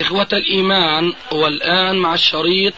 [0.00, 2.74] إخوة الإيمان والآن مع الشريط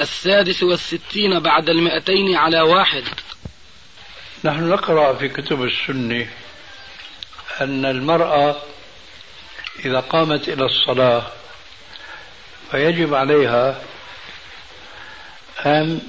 [0.00, 3.04] السادس والستين بعد المئتين على واحد.
[4.44, 6.28] نحن نقرأ في كتب السنة
[7.60, 8.62] أن المرأة
[9.84, 11.26] إذا قامت إلى الصلاة
[12.70, 13.82] فيجب عليها
[15.66, 16.00] أن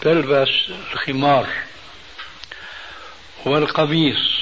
[0.00, 0.48] تلبس
[0.92, 1.46] الخمار
[3.44, 4.36] والقميص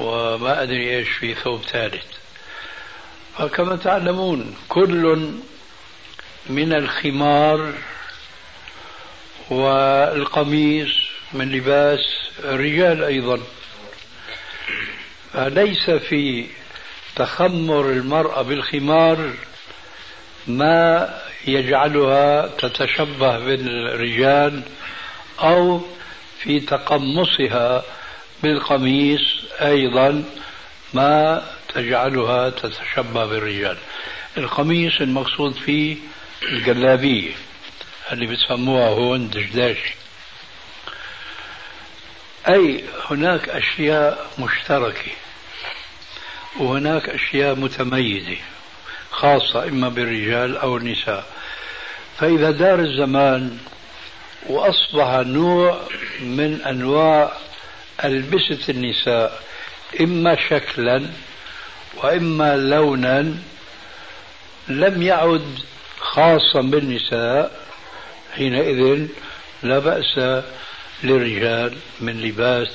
[0.00, 2.15] وما أدري إيش في ثوب ثالث.
[3.38, 5.30] فكما تعلمون كل
[6.46, 7.72] من الخمار
[9.50, 10.92] والقميص
[11.32, 12.00] من لباس
[12.44, 13.40] الرجال أيضا.
[15.32, 16.46] فليس في
[17.16, 19.32] تخمر المرأة بالخمار
[20.46, 21.14] ما
[21.46, 24.62] يجعلها تتشبه بالرجال
[25.40, 25.80] أو
[26.38, 27.82] في تقمصها
[28.42, 29.20] بالقميص
[29.60, 30.24] أيضا
[30.94, 31.42] ما
[31.74, 33.76] تجعلها تتشبه بالرجال.
[34.36, 35.96] القميص المقصود فيه
[36.42, 37.32] الجلابية
[38.12, 39.94] اللي بتسموها هون دشداشي
[42.48, 45.10] أي هناك أشياء مشتركة
[46.58, 48.36] وهناك أشياء متميزة
[49.10, 51.26] خاصة إما بالرجال أو النساء.
[52.18, 53.58] فإذا دار الزمان
[54.46, 55.80] وأصبح نوع
[56.20, 57.32] من أنواع
[58.04, 59.42] ألبسة النساء
[60.00, 61.10] إما شكلا
[62.02, 63.34] وإما لونا
[64.68, 65.58] لم يعد
[65.98, 67.66] خاصا بالنساء
[68.34, 69.06] حينئذ
[69.62, 70.42] لا بأس
[71.04, 72.68] للرجال من لباس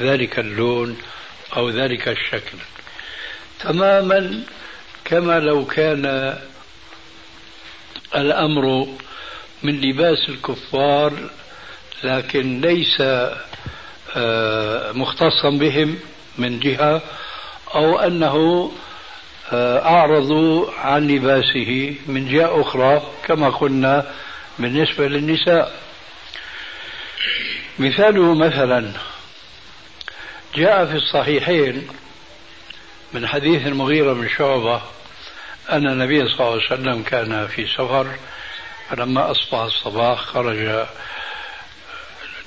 [0.00, 0.98] ذلك اللون
[1.56, 2.58] أو ذلك الشكل.
[3.60, 4.42] تماما
[5.04, 6.38] كما لو كان
[8.14, 8.88] الأمر
[9.62, 11.30] من لباس الكفار
[12.04, 13.00] لكن ليس
[14.16, 15.98] آه، مختصا بهم
[16.38, 17.02] من جهة
[17.74, 18.70] أو أنه
[19.52, 24.12] آه، أعرضوا عن لباسه من جهة أخرى كما قلنا
[24.58, 25.80] بالنسبة للنساء.
[27.78, 28.92] مثاله مثلا
[30.54, 31.88] جاء في الصحيحين
[33.12, 34.82] من حديث المغيرة بن شعبة
[35.72, 38.06] أن النبي صلى الله عليه وسلم كان في سفر
[38.90, 40.86] فلما أصبح الصباح خرج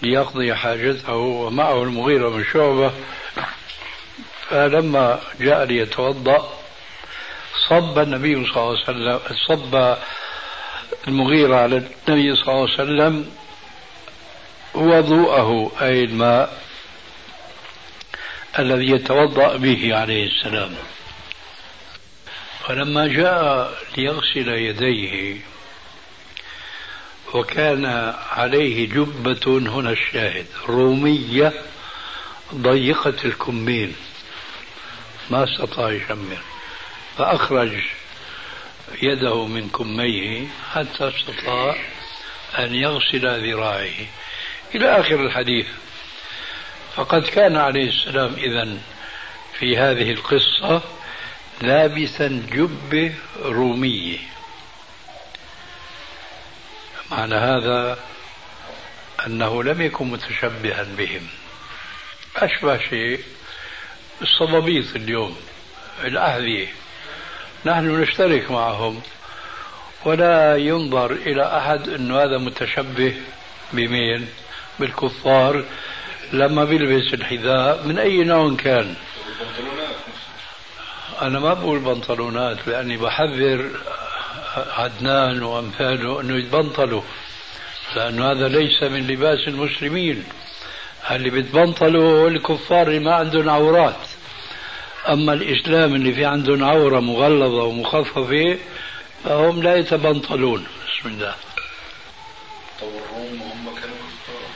[0.01, 2.91] ليقضي حاجته ومعه المغيرة بن شعبة.
[4.49, 6.59] فلما جاء ليتوضأ
[7.69, 9.97] صب النبي صلى الله عليه وسلم صب
[11.07, 13.31] المغيرة على النبي صلى الله عليه وسلم
[14.73, 16.61] وضوءه أي الماء
[18.59, 20.75] الذي يتوضأ به عليه السلام.
[22.67, 25.37] فلما جاء ليغسل يديه
[27.33, 27.85] وكان
[28.31, 31.53] عليه جبة هنا الشاهد رومية
[32.55, 33.95] ضيقة الكمين.
[35.29, 36.37] ما استطاع يشمر.
[37.17, 37.71] فأخرج
[39.01, 41.75] يده من كميه حتى استطاع
[42.59, 44.05] أن يغسل ذراعيه.
[44.75, 45.67] إلى آخر الحديث.
[46.95, 48.77] فقد كان عليه السلام إذا
[49.59, 50.81] في هذه القصة
[51.61, 54.17] لابسا جبة رومية
[57.11, 57.99] معنى هذا
[59.27, 61.27] أنه لم يكن متشبها بهم.
[62.35, 63.23] أشبه شيء
[64.21, 65.35] الصبابيط اليوم
[66.03, 66.67] الأحذية
[67.65, 69.01] نحن نشترك معهم.
[70.05, 73.15] ولا ينظر إلى أحد أنه هذا متشبه
[73.73, 74.27] بمين؟
[74.79, 75.63] بالكفار.
[76.33, 78.95] لما بيلبس الحذاء من أي نوع كان؟
[81.21, 83.69] أنا ما بقول بنطلونات لأني بحذر
[84.55, 87.01] عدنان وأمثاله أنه يتبنطلوا
[87.95, 90.23] لأنه هذا ليس من لباس المسلمين.
[91.11, 93.99] اللي بيتبنطلوا الكفار اللي ما عندهم عورات.
[95.09, 98.57] أما الإسلام اللي في عندهم عورة مغلظة ومخففة
[99.23, 100.67] فهم لا يتبنطلون.
[100.87, 101.35] بسم الله.
[103.81, 104.49] كانوا كفار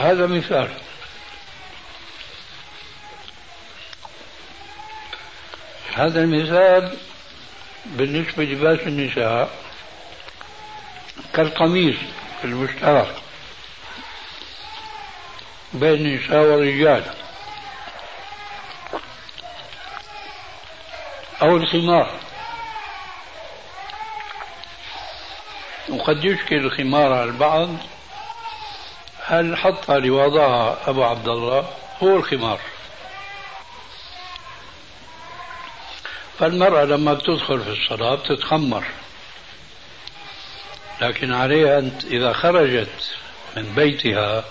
[0.00, 0.68] هذا مثال.
[5.94, 6.96] هذا المثال
[7.86, 9.63] بالنسبة لباس النساء.
[11.34, 11.96] كالقميص
[12.44, 13.14] المشترك
[15.72, 17.04] بين النساء والرجال
[21.42, 22.10] أو الخمار.
[25.88, 27.68] وقد يشكل الخمار على البعض.
[29.26, 31.68] هل حطها لوضعها أبو عبد الله؟
[32.02, 32.60] هو الخمار.
[36.38, 38.84] فالمرأة لما بتدخل في الصلاة بتتخمر.
[41.00, 43.16] لكن عليها أن إذا خرجت
[43.56, 44.44] من بيتها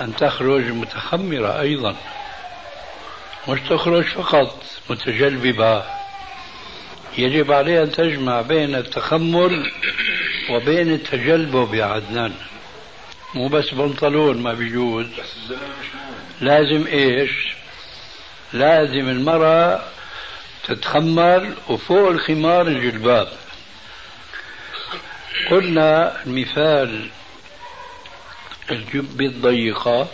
[0.00, 1.96] أن تخرج متخمرة أيضا
[3.48, 5.84] مش تخرج فقط متجلببة.
[7.18, 9.70] يجب عليها أن تجمع بين التخمر
[10.50, 12.32] وبين التجلبب يا عدنان.
[13.34, 15.06] مو بس بنطلون ما بيجوز.
[16.40, 17.54] لازم إيش؟
[18.52, 19.82] لازم المرأة
[20.64, 23.28] تتخمر وفوق الخمار الجلباب.
[25.52, 27.08] قلنا المثال
[28.70, 30.08] الجبة الضيقة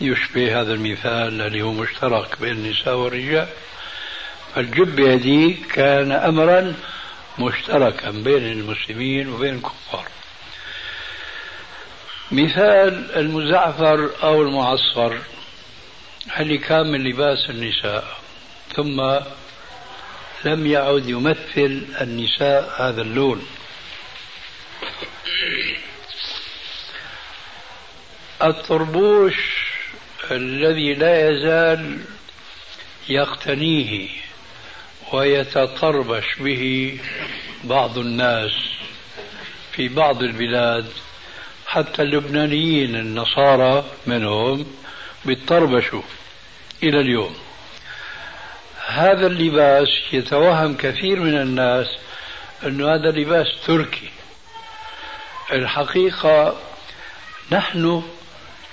[0.00, 3.48] يشبه هذا المثال الذي هو مشترك بين النساء والرجال.
[4.54, 6.74] فالجبة هذه كان أمرا
[7.38, 10.08] مشتركا بين المسلمين وبين الكفار.
[12.30, 15.18] مثال المزعفر أو المعصفر
[16.40, 18.04] اللي كان من لباس النساء
[18.76, 19.00] ثم
[20.44, 23.46] لم يعد يمثل النساء هذا اللون.
[28.42, 29.34] الطربوش
[30.30, 31.98] الذي لا يزال
[33.08, 34.08] يقتنيه
[35.12, 36.98] ويتطربش به
[37.64, 38.52] بعض الناس
[39.72, 40.86] في بعض البلاد
[41.66, 44.66] حتى اللبنانيين النصارى منهم
[45.24, 46.02] بيتطربشوا
[46.82, 47.36] إلى اليوم.
[48.86, 51.86] هذا اللباس يتوهم كثير من الناس
[52.66, 54.10] أنه هذا لباس تركي.
[55.52, 56.56] الحقيقة
[57.50, 58.02] نحن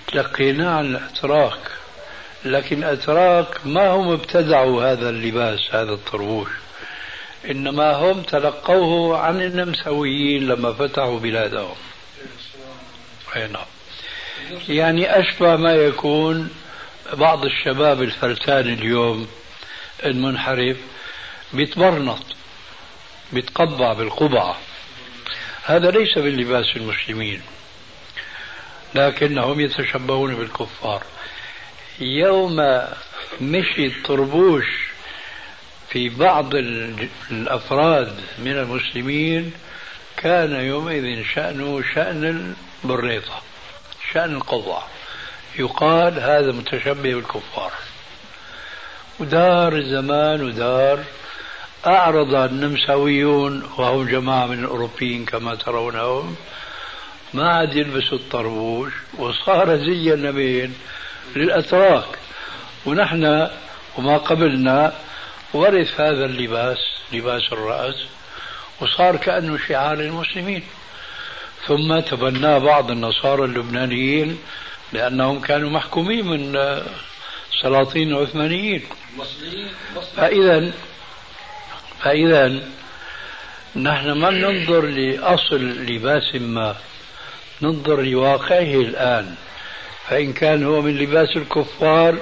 [0.07, 1.60] تلقيناه عن الأتراك
[2.45, 6.48] لكن الأتراك ما هم ابتدعوا هذا اللباس هذا الطربوش.
[7.50, 11.75] إنما هم تلقوه عن النمساويين لما فتحوا بلادهم.
[13.36, 13.66] أي نعم.
[14.69, 16.50] يعني أشبه ما يكون
[17.13, 19.27] بعض الشباب الفلتان اليوم
[20.06, 20.77] المنحرف
[21.54, 22.25] بيتبرنط
[23.33, 24.57] بيتقبع بالقبعة.
[25.69, 27.42] هذا ليس من لباس المسلمين
[28.95, 31.04] لكنهم يتشبهون بالكفار.
[32.00, 32.56] يوم
[33.42, 34.66] مشي الطربوش
[35.89, 36.56] في بعض
[37.31, 39.51] الأفراد من المسلمين
[40.18, 43.42] كان يومئذ شأنه شأن البريطة
[44.13, 44.89] شأن القضاء.
[45.60, 47.71] يقال هذا متشبه بالكفار.
[49.19, 51.04] ودار الزمان ودار
[51.87, 56.35] أعرض النمساويون وهم جماعة من الأوروبيين كما ترونهم.
[57.33, 60.75] ما عاد يلبسوا الطربوش وصار زي النبيين
[61.35, 62.19] للأتراك.
[62.85, 63.49] ونحن
[63.97, 64.93] وما قبلنا
[65.53, 66.77] ورث هذا اللباس
[67.13, 67.95] لباس الرأس
[68.81, 70.63] وصار كأنه شعار للمسلمين.
[71.67, 74.37] ثم تبناه بعض النصارى اللبنانيين
[74.93, 76.55] لأنهم كانوا محكومين من
[77.53, 78.83] السلاطين العثمانيين
[80.15, 80.71] فإذا
[82.03, 82.59] فإذا
[83.75, 86.75] نحن ما ننظر لأصل لباس ما
[87.61, 89.35] ننظر لواقعه الآن.
[90.07, 92.17] فإن كان هو من لباس الكفار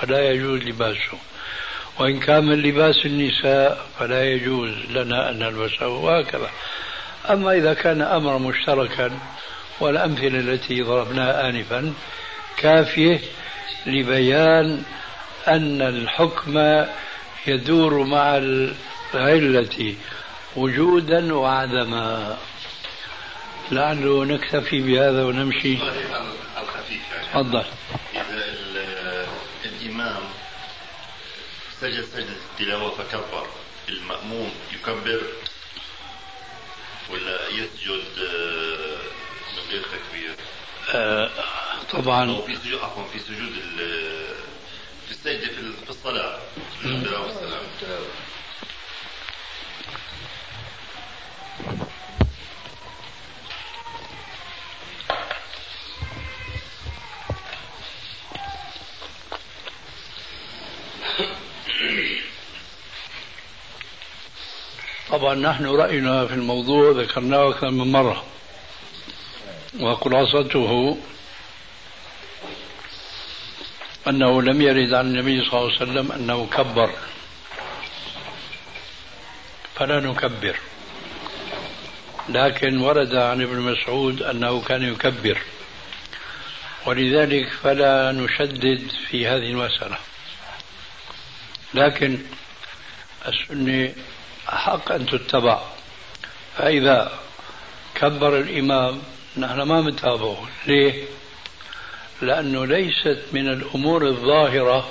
[0.00, 1.18] فلا يجوز لباسه.
[1.98, 6.50] وإن كان من لباس النساء فلا يجوز لنا أن نلبسه وهكذا.
[7.30, 9.10] أما إذا كان أمرا مشتركا
[9.80, 11.92] والأمثلة التي ضربناها آنفا
[12.56, 13.20] كافية
[13.86, 14.82] لبيان
[15.48, 16.84] أن الحكم
[17.46, 18.36] يدور مع
[19.14, 19.94] العلة
[20.56, 22.38] وجودا وعدما.
[23.72, 25.74] لعله نكتفي بهذا ونمشي.
[26.58, 27.64] الخفيف يعني تفضل.
[28.14, 28.44] إذا
[29.64, 30.22] الإمام
[31.80, 33.46] سجد سجدة التلاوة فكبر.
[33.88, 35.20] المأموم يكبر
[37.10, 38.98] ولا يسجد آه،
[39.56, 40.34] من غير تكبير؟
[40.94, 41.30] آه
[41.92, 42.40] طبعا.
[42.46, 43.52] في سجود عفوا في سجود
[45.10, 45.46] في السجدة
[45.84, 46.38] في الصلاة.
[65.10, 68.24] طبعا نحن رأينا في الموضوع ذكرناه أكثر من مرة
[69.80, 70.98] وخلاصته
[74.08, 76.90] أنه لم يرد عن النبي صلى الله عليه وسلم أنه كبر.
[79.74, 80.56] فلا نكبر.
[82.28, 85.38] لكن ورد عن ابن مسعود أنه كان يكبر.
[86.86, 89.98] ولذلك فلا نشدد في هذه المسألة.
[91.74, 92.18] لكن
[93.26, 93.94] السنة
[94.46, 95.60] حق أن تتبع.
[96.56, 97.20] فإذا
[97.94, 99.02] كبر الإمام
[99.36, 101.04] نحن ما بنتابعه ليه؟
[102.22, 104.88] لأنه ليست من الأمور الظاهرة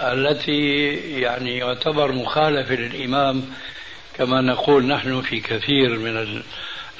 [0.00, 0.88] التي
[1.20, 3.44] يعني يعتبر مخالفة للإمام
[4.16, 6.42] كما نقول نحن في كثير من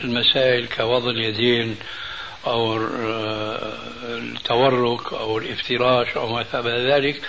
[0.05, 1.77] المسائل كوضع اليدين
[2.47, 2.77] أو
[4.05, 7.23] التورك أو الافتراش أو ما شابه ذلك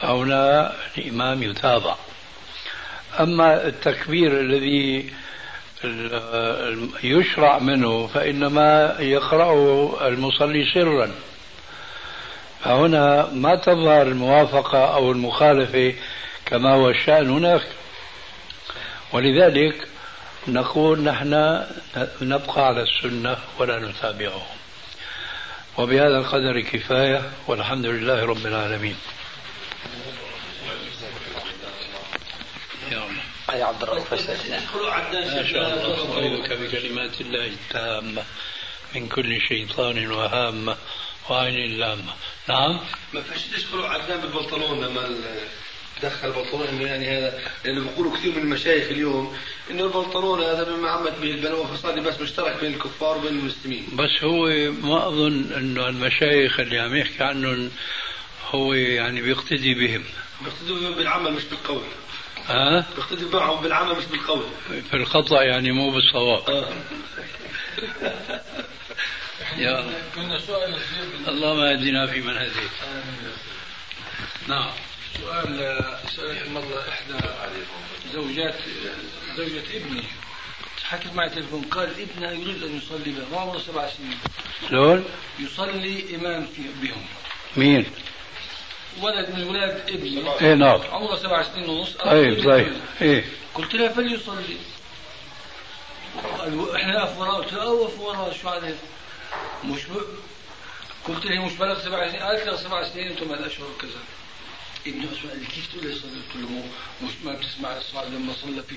[0.00, 1.96] فهنا الإمام يتابع.
[3.20, 5.12] أما التكبير الذي
[7.02, 11.10] يشرع منه فإنما يقرأه المصلي سرا.
[12.64, 15.94] فهنا ما تظهر الموافقة أو المخالفة
[16.46, 17.62] كما هو الشأن هناك.
[19.12, 19.88] ولذلك
[20.48, 21.64] نقول نحن
[22.22, 24.46] نبقى على السنة ولا نتابعه.
[25.78, 28.96] وبهذا القدر كفاية والحمد لله رب العالمين.
[33.54, 34.18] يا عبد الرؤوف ما
[35.44, 38.24] شاء الله أعوذك بكلمات الله التامة
[38.94, 40.76] من كل شيطان وهامة
[41.30, 42.14] وعين لامة.
[42.48, 42.80] نعم؟
[43.12, 45.16] ما فيش تدخلوا عدنان بالبنطلون لما
[46.02, 49.36] دخل بنطلون إنه يعني هذا لأنه بيقولوا كثير من المشايخ اليوم
[49.70, 53.86] إنه البنطلون هذا مما عمت به البلوى فصار بس مشترك بين الكفار وبين المسلمين.
[53.92, 54.46] بس هو
[54.82, 57.70] ما أظن إنه المشايخ اللي عم يحكي عنهم
[58.50, 60.04] هو يعني بيقتدي بهم.
[60.40, 61.82] بيقتدي بهم بالعمل مش بالقول.
[62.48, 64.42] ها؟ بيقتدي معهم بالعمل مش بالقول.
[64.90, 66.50] في الخطأ يعني مو بالصواب.
[66.50, 66.68] آه.
[69.58, 70.78] يا الله
[71.28, 72.70] اللهم اهدنا فيمن هديت
[74.48, 74.70] نعم.
[75.20, 75.84] سؤال
[76.16, 77.14] سألت مرة إحدى
[78.12, 78.54] زوجات
[79.36, 80.02] زوجة ابني.
[80.84, 84.18] حكت معي تليفون قال ابنها يريد أن يصلي بها ما عمره سبع سنين.
[84.70, 85.04] شلون؟
[85.38, 87.04] يصلي إمام في بهم.
[87.56, 87.86] مين؟
[89.02, 90.40] ولد من ولاد ابني.
[90.40, 90.80] إيه نعم.
[90.92, 91.92] عمره سبع سنين ونص.
[91.92, 92.72] طيب طيب.
[93.02, 93.24] إيه.
[93.54, 94.56] قلت لها فليصلي
[96.76, 98.74] إحنا نقف وراه قلت لها اوقف وراه شو عليه
[99.64, 99.90] مش ب...
[101.08, 104.00] قلت له مش بلغ سبع سنين قالت لي سبع سنين أنتم الاشهر كذا.
[104.86, 106.64] ابني اسمع كيف تقول لي صلي قلت له
[107.02, 108.74] مش ما بتسمع الصلاة لما صلى في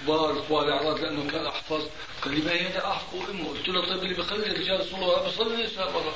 [0.00, 1.82] كبار طوال الاعراض لأنه كان أحفظ.
[2.22, 3.48] قال لي ما هي أحفظ أمه.
[3.48, 6.14] قلت له طيب اللي بخلي الرجال يصلوا بصلي النساء برا.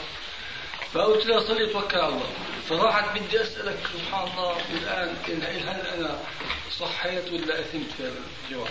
[0.95, 2.31] فقلت له صلي توكل على الله.
[2.69, 5.17] فراحت بدي أسألك سبحان الله الآن
[5.69, 6.19] هل أنا
[6.79, 8.15] صحيت ولا أثمت في هذا
[8.49, 8.69] الجواب؟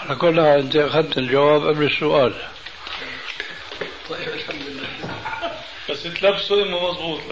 [0.00, 2.34] على كل حال أنت أخذت الجواب قبل السؤال.
[4.10, 4.88] طيب الحمد لله.
[5.90, 7.20] بس تلبسه امه مضبوط.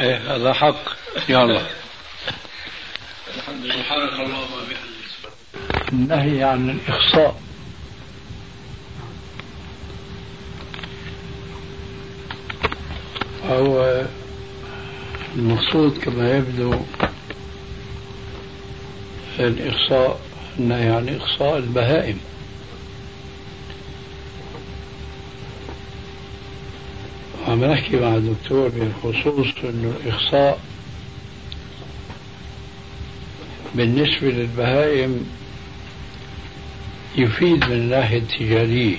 [0.00, 0.82] إيه هذا حق.
[1.28, 1.62] يلا.
[3.36, 3.74] الحمد لله.
[3.76, 4.76] سبحانك اللهم وبحمدك.
[5.92, 7.40] النهي عن الإخصاء.
[13.50, 14.04] هو
[15.36, 16.74] المقصود كما يبدو
[19.38, 20.20] الإخصاء
[20.58, 22.18] النهي عن إخصاء البهائم.
[27.48, 30.60] عم نحكي مع الدكتور بخصوص إنه الاخصاء
[33.74, 35.26] بالنسبة للبهائم
[37.16, 38.96] يفيد من الناحية التجارية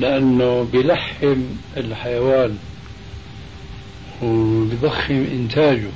[0.00, 1.36] لأنه بيلحم
[1.76, 2.58] الحيوان
[4.22, 5.90] وبيضخم إنتاجه.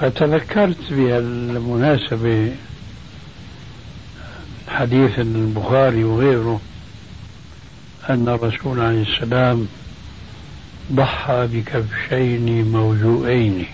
[0.00, 2.52] فتذكرت بهالمناسبة
[4.68, 6.60] حديث البخاري وغيره
[8.10, 9.68] أن الرسول عليه السلام
[10.92, 13.66] ضحى بكبشين موجوئين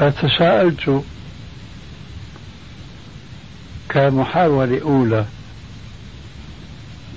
[0.00, 1.04] فتساءلت
[3.88, 5.26] كمحاولة أولى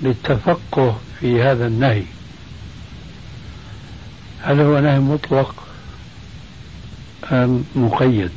[0.02, 2.02] للتفقه في هذا النهي.
[4.42, 5.54] هل هو نهي مطلق
[7.32, 8.30] أم مقيد؟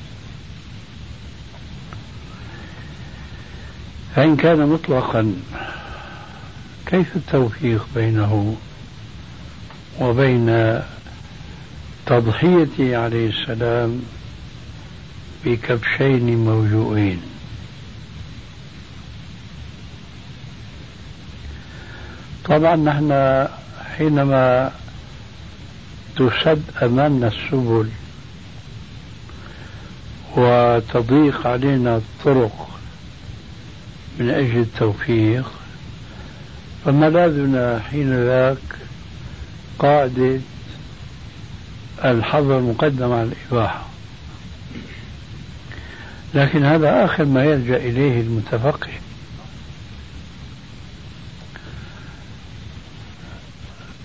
[4.16, 5.36] فإن كان مطلقا
[6.86, 8.56] كيف التوفيق بينه
[10.00, 10.82] وبين
[12.06, 14.02] تضحيته عليه السلام
[15.48, 17.22] بكبشين موجوئين
[22.46, 23.48] طبعا نحن
[23.98, 24.72] حينما
[26.16, 27.90] تسد امامنا السبل
[30.36, 32.70] وتضيق علينا الطرق
[34.20, 35.52] من أجل التوفيق
[36.86, 38.58] فملاذنا حين ذاك
[39.80, 40.40] قاعدة
[42.06, 43.86] الحظر مقدم على الإباحة.
[46.34, 48.90] لكن هذا آخر ما يلجأ إليه المتفقه.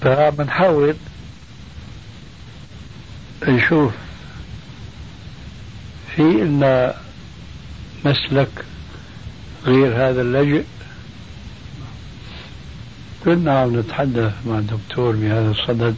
[0.01, 0.97] فبنحاول
[3.49, 3.93] نشوف
[6.17, 6.93] في إن
[8.05, 8.65] مسلك
[9.65, 10.65] غير هذا اللجئ
[13.25, 15.97] كنا عم نتحدث مع الدكتور بهذا الصدد.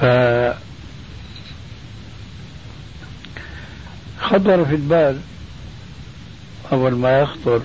[0.00, 0.04] ف
[4.32, 5.20] خطر في البال.
[6.72, 7.62] أول ما يخطر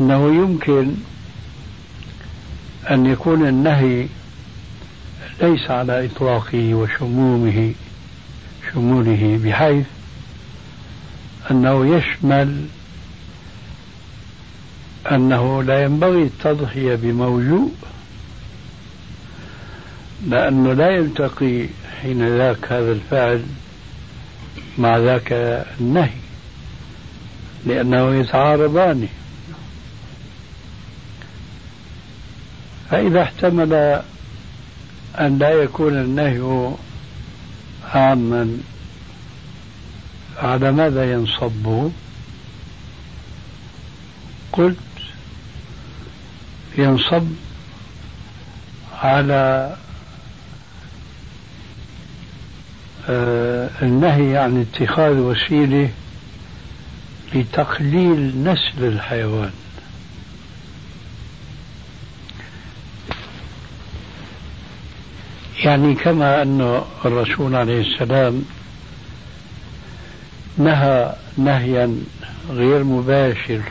[0.00, 0.94] أنه يمكن
[2.90, 4.06] أن يكون النهي
[5.42, 7.74] ليس على إطلاقه وشمومه
[8.72, 9.86] شموله بحيث
[11.50, 12.66] أنه يشمل
[15.12, 17.72] أنه لا ينبغي التضحية بموجوء
[20.28, 21.66] لأنه لا يلتقي
[22.02, 23.44] حين ذاك هذا الفعل
[24.78, 25.32] مع ذاك
[25.80, 26.10] النهي
[27.66, 29.08] لأنه يتعارضان
[32.90, 34.02] فإذا احتمل
[35.20, 36.70] أن لا يكون النهي
[37.94, 38.58] عاما
[40.36, 41.90] على ماذا ينصب؟
[44.52, 44.76] قلت
[46.78, 47.26] ينصب
[49.02, 49.76] على آه،
[53.08, 55.90] النهي عن اتخاذ وسيلة
[57.34, 59.50] لتقليل نسل الحيوان.
[65.64, 68.44] يعني كما أن الرسول عليه السلام
[70.58, 71.96] نهى نهيا
[72.50, 73.62] غير مباشر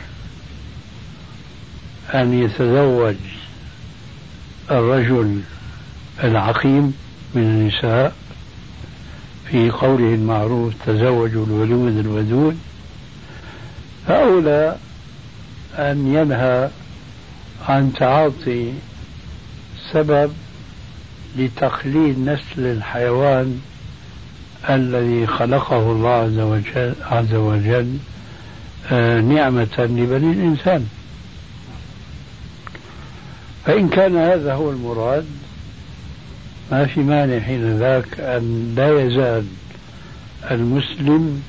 [2.14, 3.14] أن يتزوج
[4.70, 5.40] الرجل
[6.24, 6.94] العقيم
[7.34, 8.12] من النساء.
[9.54, 12.58] في قوله المعروف تزوجوا الولود الودود.
[14.06, 14.76] فأولى
[15.74, 16.68] أن ينهى
[17.68, 18.72] عن تعاطي
[19.92, 20.32] سبب
[21.36, 23.60] لتقليل نسل الحيوان
[24.70, 27.96] الذي خلقه الله عز وجل, عز وجل
[28.92, 30.86] آه، نعمة لبني الإنسان.
[33.66, 35.26] فإن كان هذا هو المراد
[36.72, 39.46] ما في مانع حين ذاك أن لا يزال
[40.50, 41.42] المسلم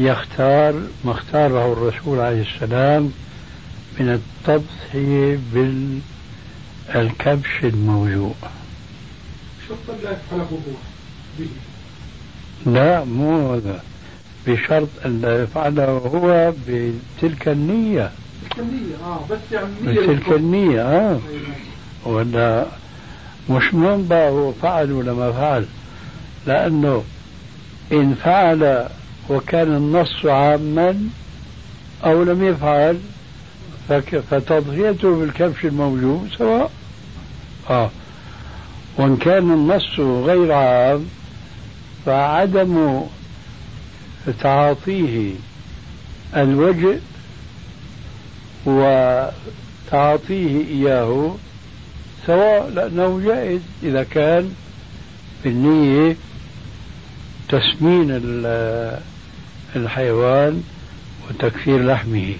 [0.00, 3.12] يختار ما اختاره الرسول عليه السلام
[4.00, 5.38] من التضحية
[6.94, 8.34] بالكبش الموجوع.
[10.02, 10.58] لا يفعله
[11.38, 11.46] به.
[12.66, 13.82] لا مو هذا.
[14.46, 18.12] بشرط أن لا يفعله هو بتلك النية.
[18.50, 20.80] تلك النية آه بس يعني بتلك النية.
[20.82, 21.20] آه.
[22.04, 22.66] ولا
[23.50, 25.66] مش منبع هو فعل ولا ما فعل
[26.46, 27.02] لأنه
[27.92, 28.86] إن فعل
[29.30, 30.98] وكان النص عاما
[32.04, 32.98] أو لم يفعل
[34.30, 36.70] فتضحيته بالكبش الموجود سواء.
[37.70, 37.90] آه.
[38.98, 41.06] وإن كان النص غير عام
[42.06, 43.00] فعدم
[44.40, 45.32] تعاطيه
[46.36, 46.98] الوجه
[48.66, 51.34] وتعاطيه إياه
[52.26, 54.54] سواء لأنه جائز إذا كان
[55.44, 56.16] بالنية
[57.48, 58.20] تسمين
[59.76, 60.62] الحيوان
[61.28, 62.34] وتكثير لحمه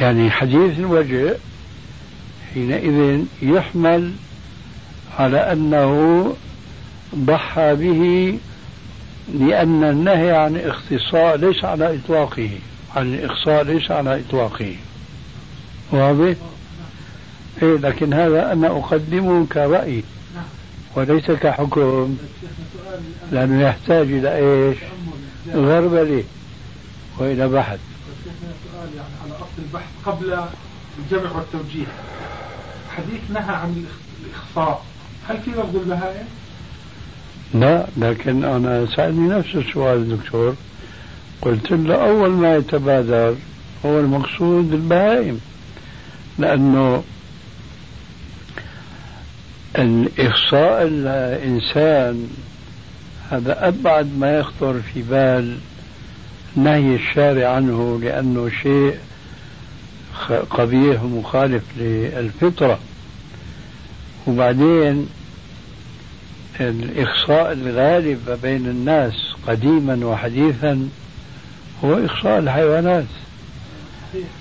[0.00, 1.36] يعني حديث الوجه
[2.54, 4.12] حينئذ يحمل
[5.18, 6.34] على أنه
[7.14, 8.38] ضحى به
[9.34, 12.50] لأن النهي عن اختصاء ليس على إطلاقه
[12.96, 14.76] عن الإخصاء ليس على إطلاقه
[15.92, 16.34] واضح؟
[17.62, 20.04] إيه لكن هذا أنا أقدمه كرأي
[20.96, 22.16] وليس كحكم
[23.32, 24.78] لأنه يحتاج إلى إيش؟
[25.54, 26.24] غربلة
[27.18, 27.78] وإلى بحث.
[28.72, 30.38] سؤال يعني على أصل البحث قبل
[30.98, 31.86] الجمع والتوجيه
[32.96, 33.84] حديث نهى عن
[34.26, 34.84] الإخصاء
[35.28, 36.26] هل في لفظ البهائم؟
[37.54, 40.54] لا لكن أنا سألني نفس السؤال دكتور
[41.42, 43.34] قلت له أول ما يتبادر
[43.86, 45.40] هو المقصود البهائم
[46.38, 47.02] لأنه
[49.78, 52.28] الإخصاء الإنسان
[53.30, 55.56] هذا أبعد ما يخطر في بال
[56.56, 58.96] نهي الشارع عنه لأنه شيء
[60.50, 62.78] قبيح ومخالف للفطرة.
[64.26, 65.08] وبعدين
[66.60, 69.14] الإخصاء الغالب بين الناس
[69.46, 70.88] قديما وحديثا
[71.84, 73.04] هو إخصاء الحيوانات.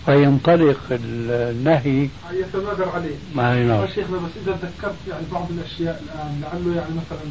[0.06, 3.15] فينطلق النهي يتبادر عليه.
[3.36, 7.25] ما نعم شيخنا بس إذا ذكرت يعني بعض الأشياء الآن لعله يعني مثلا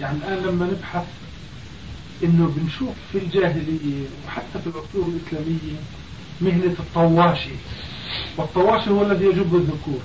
[0.00, 1.06] يعني الآن لما نبحث
[2.24, 5.78] إنه بنشوف في الجاهلية وحتى في العصور الإسلامية
[6.40, 7.54] مهنة الطواشي.
[8.36, 10.00] والطواشي هو الذي يجب الذكور.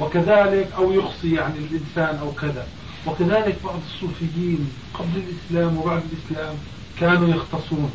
[0.00, 2.66] وكذلك أو يخصي يعني الإنسان أو كذا.
[3.06, 6.54] وكذلك بعض الصوفيين قبل الإسلام وبعد الإسلام
[7.00, 7.90] كانوا يختصون.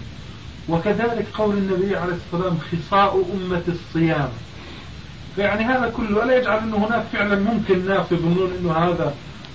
[0.69, 4.29] وكذلك قول النبي عليه الصلاة والسلام خصاء أمة الصيام.
[5.35, 9.13] فيعني هذا كله ألا يجعل أنه هناك فعلا ممكن ناس يظنون أنه هذا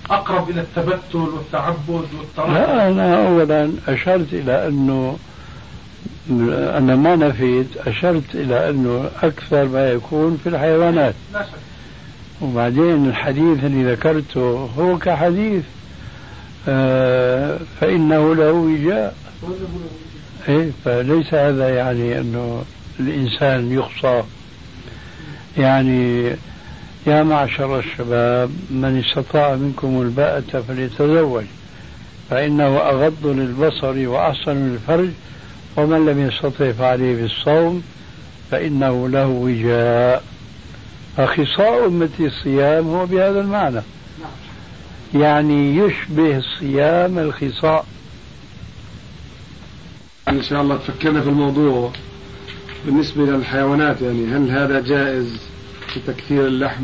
[0.09, 5.17] أقرب إلى التبتل والتعبد والترحم لا أنا أولا أشرت إلى أنه
[6.77, 11.13] أنا ما نفيت أشرت إلى أنه أكثر ما يكون في الحيوانات.
[11.33, 11.49] لا شك.
[12.41, 15.63] وبعدين الحديث اللي ذكرته هو كحديث
[16.67, 19.15] آه فإنه له وجاء.
[20.49, 22.63] إيه فليس هذا يعني أنه
[22.99, 24.23] الإنسان يخصى.
[25.57, 26.31] يعني
[27.07, 31.43] يا معشر الشباب من استطاع منكم الباءة فليتزوج
[32.29, 35.09] فإنه أغض للبصر وأحسن للفرج
[35.77, 37.83] ومن لم يستطع فعليه بالصوم
[38.51, 40.23] فإنه له وجاء.
[41.17, 43.81] فخصاء أمتي الصيام هو بهذا المعنى.
[45.13, 47.85] يعني يشبه الصيام الخصاء.
[50.29, 51.91] إن شاء الله تفكرنا في الموضوع.
[52.85, 55.37] بالنسبة للحيوانات يعني هل هذا جائز
[55.87, 56.83] في تكثير اللحم؟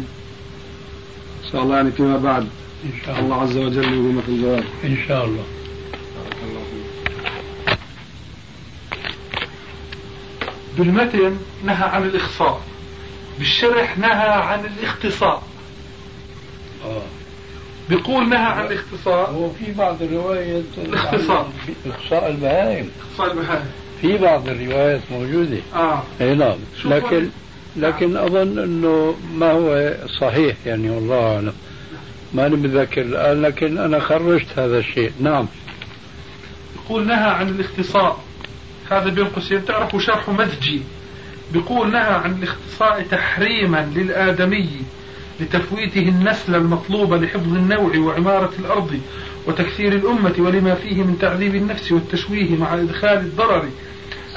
[1.45, 2.47] إن شاء الله يعني فيما بعد.
[2.83, 4.63] إن شاء الله الله عز وجل يقيمك الجواب.
[4.83, 5.43] إن شاء الله.
[6.15, 7.77] بارك الله فيك
[10.77, 12.61] بالمتن نهى عن الإخصاء
[13.39, 15.43] بالشرح نهى عن الاختصاء.
[16.85, 17.01] آه.
[17.89, 21.49] بيقول نهى عن الاختصاء هو في بعض الروايات الاختصار.
[21.85, 23.65] إخصاء البهائم اختصاء البهائم
[24.01, 25.57] في بعض الروايات موجودة.
[25.75, 26.03] آه.
[26.21, 26.57] اي نعم.
[26.85, 27.29] لكن
[27.75, 31.53] لكن أظن إنه ما هو صحيح يعني والله أعلم.
[32.33, 35.11] ماني متذكر الآن لكن أنا خرجت هذا الشيء.
[35.19, 35.47] نعم.
[36.75, 38.19] يقول نهى عن الاختصاء
[38.91, 39.65] هذا بين قوسين.
[39.65, 40.81] تعرفوا شرح مزجي
[41.53, 44.69] بيقول نهى عن الاختصاء تحريما للآدمي.
[45.41, 48.99] لتفويته النسل المطلوب لحفظ النوع وعمارة الأرض
[49.47, 53.69] وتكثير الأمة ولما فيه من تعذيب النفس والتشويه مع إدخال الضرر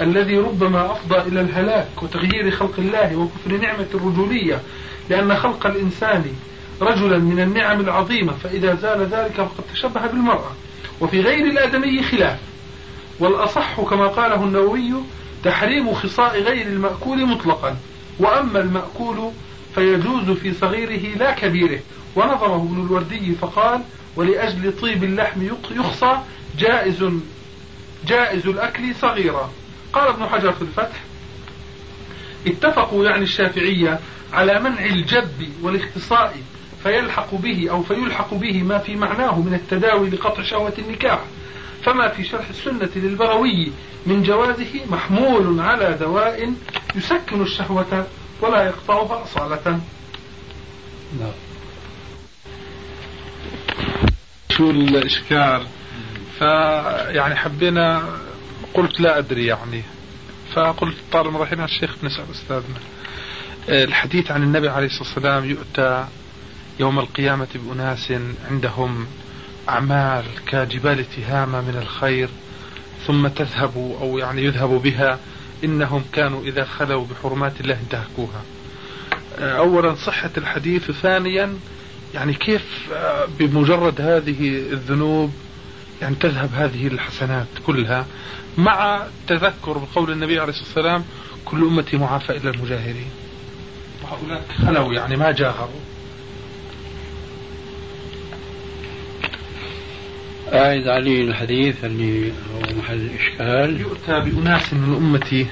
[0.01, 4.61] الذي ربما أفضى إلى الهلاك وتغيير خلق الله وكفر نعمة الرجولية.
[5.11, 6.25] لأن خلق الإنسان
[6.81, 10.53] رجلا من النعم العظيمة فإذا زال ذلك فقد تشبه بالمرأة.
[11.01, 12.38] وفي غير الآدمي خلاف.
[13.21, 14.93] والأصح كما قاله النووي
[15.45, 17.77] تحريم خصاء غير المأكول مطلقا.
[18.19, 19.31] وأما المأكول
[19.74, 21.80] فيجوز في صغيره لا كبيره.
[22.16, 23.80] ونظمه ابن الوردي فقال
[24.16, 26.18] ولأجل طيب اللحم يخصى
[26.58, 27.04] جائز
[28.06, 29.50] جائز الأكل صغيرا.
[29.92, 31.00] قال ابن حجر في الفتح
[32.46, 34.00] اتفقوا يعني الشافعية
[34.32, 36.37] على منع الجب والاختصاء
[36.82, 41.20] فيلحق به أو فيلحق به ما في معناه من التداوي لقطع شهوة النكاح.
[41.82, 43.72] فما في شرح السنة للبغوي
[44.06, 46.52] من جوازه محمول على دواء
[46.94, 48.06] يسكن الشهوة
[48.40, 49.81] ولا يقطعها أصالة
[51.20, 51.33] نعم.
[54.51, 55.66] شو الإشكال؟
[56.38, 58.03] فيعني حبينا
[58.75, 59.83] قلت لا أدري يعني.
[60.55, 62.79] فقلت طالما على الشيخ بنسأل أستاذنا.
[63.68, 66.07] الحديث عن النبي عليه الصلاة والسلام يؤتى
[66.81, 68.12] يوم القيامة بأناس
[68.51, 69.07] عندهم
[69.68, 72.29] أعمال كجبال تهامة من الخير
[73.07, 75.18] ثم تذهب أو يعني يذهب بها
[75.64, 78.43] إنهم كانوا إذا خلوا بحرمات الله انتهكوها.
[79.38, 81.55] آه، أولا صحة الحديث ثانيا
[82.14, 85.33] يعني كيف آه، بمجرد هذه الذنوب
[86.03, 88.07] يعني تذهب هذه الحسنات كلها
[88.59, 91.05] مع تذكر بقول النبي عليه الصلاة والسلام
[91.45, 93.11] كل أمتي معافى إلا المجاهرين.
[94.03, 95.81] وهؤلاء خلوا يعني ما جاهروا.
[100.52, 105.46] أعد علي الحديث اللي هو محل الإشكال يؤتى بأناس من أمتي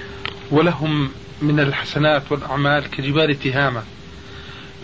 [0.50, 1.10] ولهم
[1.42, 3.82] من الحسنات والأعمال كجبال تهامة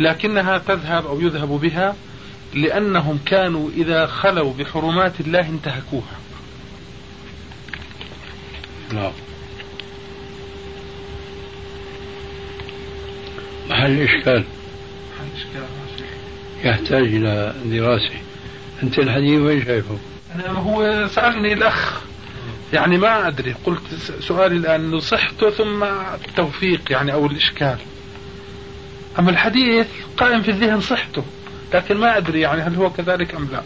[0.00, 1.96] لكنها تذهب أو يذهب بها
[2.54, 6.18] لأنهم كانوا إذا خلوا بحرمات الله انتهكوها.
[8.92, 9.12] نعم.
[13.70, 14.44] محل الإشكال
[16.64, 18.27] يحتاج إلى دراسة.
[18.82, 19.98] أنت الحديث وين شايفه؟
[20.34, 22.00] أنا هو سألني الأخ
[22.72, 25.84] يعني ما أدري قلت سؤالي الآن إنه صحته ثم
[26.28, 27.78] التوفيق يعني أو الإشكال.
[29.18, 29.86] أما الحديث
[30.16, 31.24] قائم في الذهن صحته
[31.74, 33.62] لكن ما أدري يعني هل هو كذلك أم لا.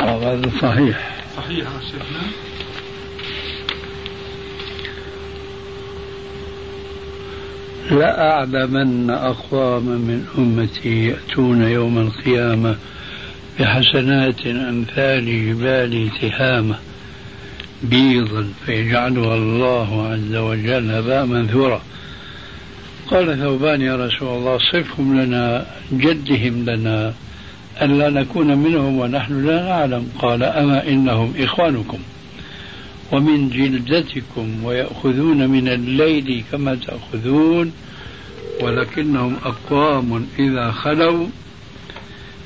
[0.00, 1.10] هذا صحيح.
[1.36, 2.20] صحيح شيخنا.
[7.90, 12.76] لأعلمن أقواما من أمتي يأتون يوم القيامة
[13.60, 16.76] بحسنات أمثال جبال تهامة
[17.82, 21.82] بيضا فيجعلها الله عز وجل هباء منثورا
[23.10, 27.14] قال ثوبان يا رسول الله صفهم لنا جدهم لنا
[27.82, 30.08] ألا نكون منهم ونحن لا نعلم.
[30.18, 31.98] قال أما إنهم إخوانكم.
[33.12, 37.72] ومن جلدتكم ويأخذون من الليل كما تأخذون
[38.60, 41.26] ولكنهم أقوام إذا خلوا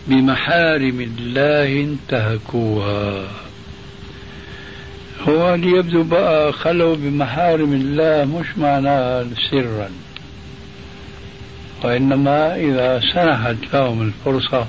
[0.08, 3.28] بمحارم الله انتهكوها.
[5.28, 9.90] هو ليبدو بقى خلوا بمحارم الله مش معناه سرا.
[11.84, 14.66] وإنما إذا سنحت لهم الفرصة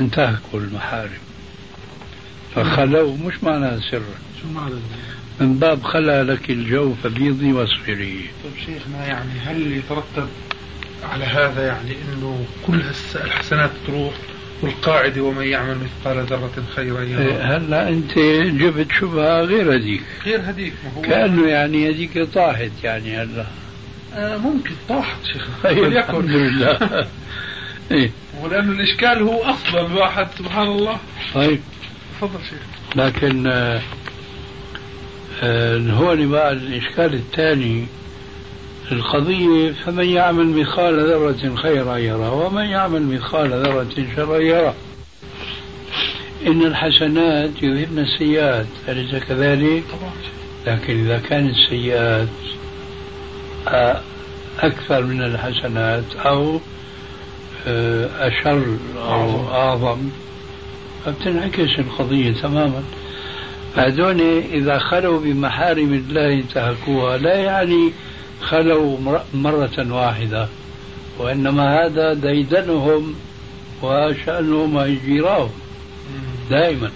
[0.00, 1.27] انتهكوا المحارم.
[2.64, 4.00] فخلوا مش معناها سرا
[4.42, 4.74] شو معنى؟
[5.40, 8.20] من باب خلا لك الجو فبيضي واصفري.
[8.44, 10.28] طيب شيخنا يعني هل يترتب
[11.12, 12.80] على هذا يعني إنه كل
[13.24, 14.14] الحسنات تروح
[14.62, 18.18] والقاعدة ومن يعمل مثقال ذرة خيرا يرى إيه، هلا أنت
[18.62, 20.02] جبت شبهة غير هذيك.
[20.26, 23.46] غير هديك ما هو كأنه يعني هذيك طاحت يعني هلا.
[24.14, 25.18] آه ممكن طاحت
[25.64, 26.32] طيب الحمد وليكن.
[26.38, 27.06] لله.
[27.92, 28.10] إيه.
[28.42, 30.96] ولأنه الإشكال هو أصلا الواحد سبحان الله.
[31.34, 31.60] طيب.
[32.20, 32.58] تفضل شيخ.
[32.96, 33.80] لكن آه،
[35.42, 37.86] آه، هون بقى الإشكال الثاني
[38.92, 44.74] القضية فمن يعمل مثقال ذرة خيرا يرى ومن يعمل مثقال ذرة شرا يرى.
[46.46, 49.84] إن الحسنات يذهبن السيئات أليس كذلك؟
[50.66, 52.28] لكن إذا كانت السيئات
[53.68, 54.00] آه،
[54.60, 56.60] أكثر من الحسنات أو
[58.18, 59.98] أشر أو أعظم
[61.12, 62.82] فبتنعكس القضية تماما.
[63.76, 64.20] هذول
[64.52, 67.92] إذا خلوا بمحارم الله انتهكوها لا يعني
[68.40, 70.48] خلوا مر- مرة واحدة
[71.18, 73.14] وإنما هذا ديدنهم
[73.82, 75.50] وشأنهم يجيراهم
[76.50, 76.90] دائما.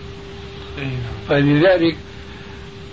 [0.79, 0.85] إيه.
[0.85, 0.93] نعم.
[1.29, 1.97] فلذلك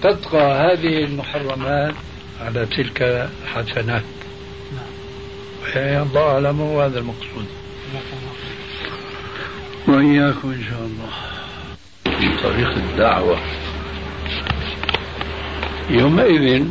[0.02, 1.94] تبقى هذه المحرمات
[2.42, 3.02] على تلك
[3.44, 4.04] الحسنات.
[6.04, 7.46] الله أعلم هذا المقصود.
[9.90, 11.10] وإياكم إن شاء الله.
[12.20, 13.38] في طريق الدعوة.
[15.90, 16.66] يومئذ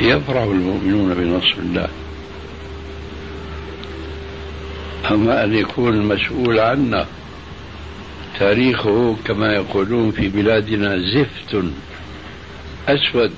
[0.00, 1.88] يفرح المؤمنون بنصر الله.
[5.10, 7.06] أما أن يكون المسؤول عنا.
[8.38, 11.64] تاريخه كما يقولون في بلادنا زفت
[12.88, 13.32] أسود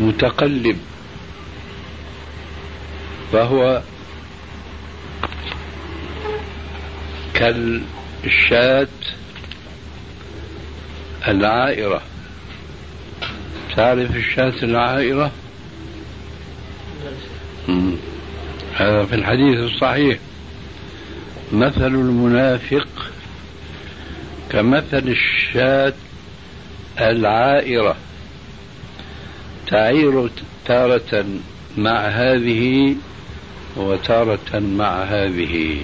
[0.00, 0.78] متقلب.
[3.32, 3.82] فهو
[7.38, 8.88] كالشاة
[11.28, 12.02] العائرة.
[13.76, 15.30] تعرف الشاة العائرة.
[18.74, 20.18] هذا في الحديث الصحيح.
[21.52, 22.88] مثل المنافق
[24.50, 25.94] كمثل الشاة
[27.00, 27.96] العائرة.
[29.66, 30.30] تعير
[30.66, 31.24] تارة
[31.76, 32.94] مع هذه
[33.76, 35.80] وتارة مع هذه.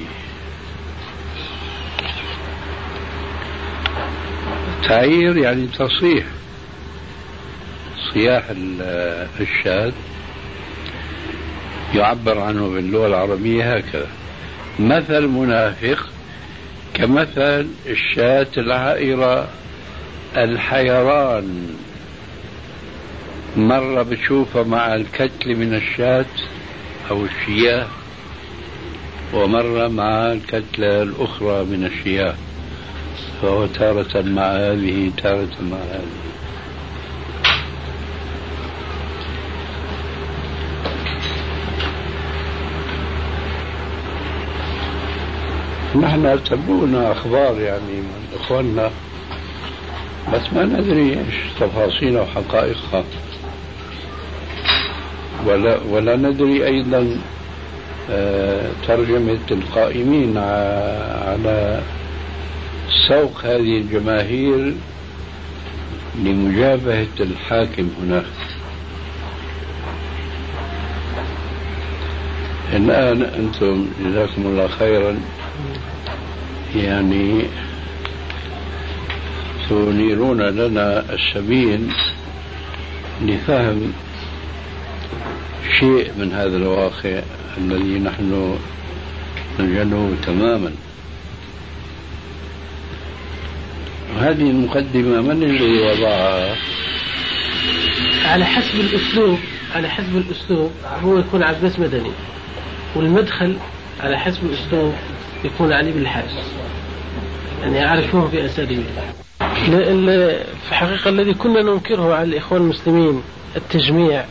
[4.89, 6.25] تعير يعني تصيح
[8.15, 9.93] صياح ال- الشاة
[11.95, 14.07] يعبر عنه باللغة العربية هكذا.
[14.79, 16.09] مثل منافق
[16.95, 19.49] كمثل الشاة العائرة
[20.37, 21.69] الحيران.
[23.57, 26.27] مرة بتشوفها مع الكتل من الشاة
[27.11, 27.87] أو الشياة
[29.33, 32.35] ومرة مع الكتلة الأخرى من الشياة.
[33.43, 36.25] فهو تارة مع هذه تارة مع هذه.
[46.03, 48.91] نحن تبعونا أخبار يعني من إخواننا
[50.33, 53.05] بس ما ندري إيش تفاصيلها وحقائقها
[55.47, 57.17] ولا ولا ندري أيضا
[58.11, 61.81] آه، ترجمة القائمين على
[63.09, 64.75] سوق هذه الجماهير
[66.19, 68.25] لمجابهة الحاكم هناك
[72.73, 75.21] الآن أنتم جزاكم الله خيرا.
[76.77, 77.43] يعني
[79.69, 81.93] تنيرون لنا السبيل
[83.23, 83.93] لفهم
[85.81, 87.23] شيء من هذا الواقع
[87.59, 88.59] الذي نحن
[89.61, 90.71] نجهله تماما.
[94.19, 96.57] هذه المقدمة من الذي وضعها؟
[98.25, 99.39] على حسب الأسلوب
[99.75, 100.71] على حسب الأسلوب
[101.03, 102.11] هو يكون عباس مدني
[102.97, 103.57] والمدخل
[104.01, 104.95] على حسب الأسلوب
[105.45, 106.25] يكون علي بالحاج
[107.63, 108.85] يعني يعرفون في أساليب.
[110.65, 113.23] في الحقيقة الذي كنا ننكره على الإخوان المسلمين
[113.57, 114.25] التجميع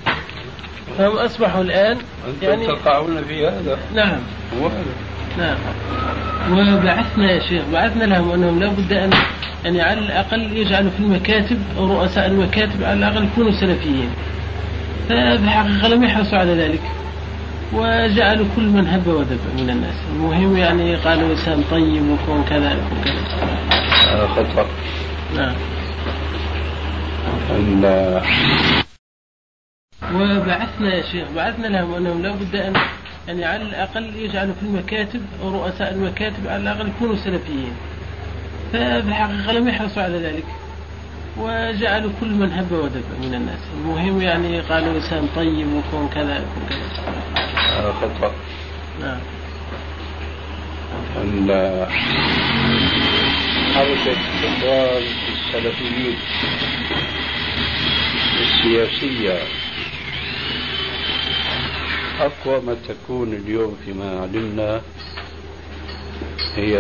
[0.98, 1.98] فهم أصبحوا الآن
[2.42, 3.80] يعني تقعون في هذا.
[3.94, 4.20] نعم.
[5.38, 5.58] نعم.
[6.52, 9.12] وبعثنا يا شيخ بعثنا لهم أنهم لا بد أن
[9.66, 14.10] يعني على الأقل يجعلوا في المكاتب أو رؤساء المكاتب على الأقل يكونوا سلفيين.
[15.10, 16.82] ففي الحقيقة لم يحرصوا على ذلك.
[17.74, 19.96] وجعلوا كل من هب ودب من الناس.
[20.16, 24.28] المهم يعني قالوا إنسان طيب وكون كذا وكون كذا.
[24.28, 24.66] خطأ.
[25.36, 25.56] نعم.
[30.14, 32.74] وبعثنا يا شيخ بعثنا لهم أنهم لا بد أن
[33.28, 37.74] يعني على الأقل يجعلوا في المكاتب رؤساء المكاتب على الأقل يكونوا سلفيين.
[38.74, 40.46] ففي الحقيقة لم يحرصوا على ذلك.
[41.38, 43.60] وجعلوا كل من هب ودب من الناس.
[43.74, 47.92] المهم يعني قالوا إنسان طيب وكون كذا وكون كذا.
[47.92, 48.32] خطأ.
[49.02, 49.20] نعم.
[53.76, 56.18] حركة إخوان السلفيين.
[58.42, 59.63] السياسية.
[62.20, 64.82] أقوى ما تكون اليوم فيما علمنا
[66.56, 66.74] هي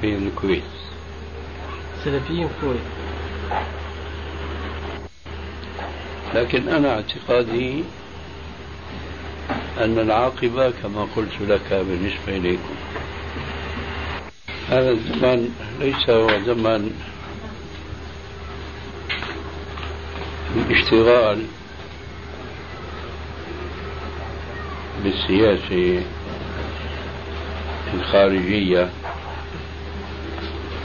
[0.00, 0.62] في الكويت.
[2.04, 2.80] سلفيين في الكويت
[6.34, 7.84] لكن أنا اعتقادي
[9.78, 12.74] أن العاقبة كما قلت لك بالنسبة إليكم.
[14.68, 15.48] هذا الزمان
[15.80, 16.90] ليس هو زمن
[20.56, 21.46] الاشتغال
[25.04, 26.02] بالسياسة
[27.94, 28.88] الخارجية.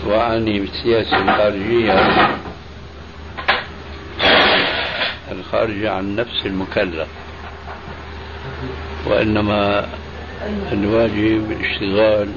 [0.06, 1.94] وأعني بالسياسة الخارجية
[5.32, 7.08] الخارجة عن نفس المكلف.
[9.06, 9.90] وإنما
[10.72, 12.32] الواجب الاشتغال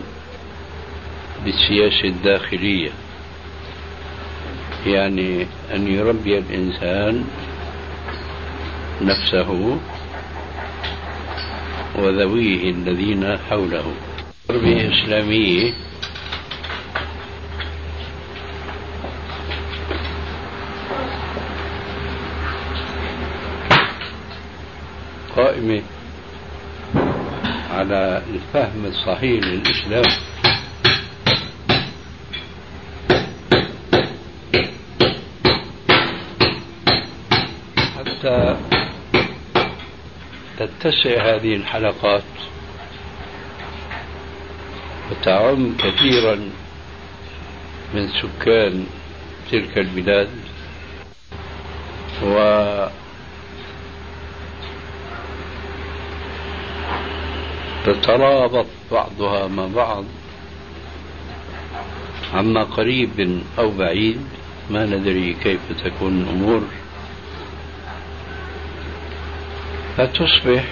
[1.45, 2.91] بالسياسة الداخلية.
[4.87, 7.25] يعني أن يربي الإنسان
[9.03, 9.79] نفسه
[11.99, 13.95] وذويه الذين حوله.
[14.49, 15.73] تربية إسلامية
[25.37, 25.83] قائمة
[27.71, 30.05] على الفهم الصحيح للإسلام
[37.97, 38.57] حتى
[40.59, 42.23] تتسع هذه الحلقات
[45.11, 46.35] وتعم كثيرا
[47.95, 48.87] من سكان
[49.51, 50.29] تلك البلاد
[52.23, 52.37] و
[57.87, 60.05] تترابط بعضها مع بعض.
[62.35, 64.21] عما قريب أو بعيد
[64.71, 66.63] ما ندري كيف تكون الأمور.
[69.97, 70.65] فتصبح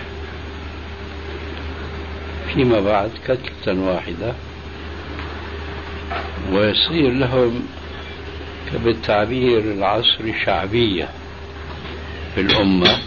[2.54, 4.34] فيما بعد كتلة واحدة
[6.52, 7.66] ويصير لهم
[8.72, 11.08] بالتعبير العصري شعبية
[12.34, 12.98] في الأمة.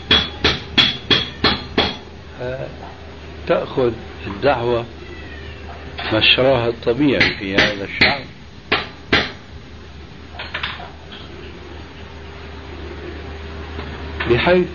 [3.47, 3.91] تأخذ
[4.27, 4.85] الدعوة
[6.13, 8.21] مشراها الطبيعي في هذا الشعب.
[14.29, 14.67] بحيث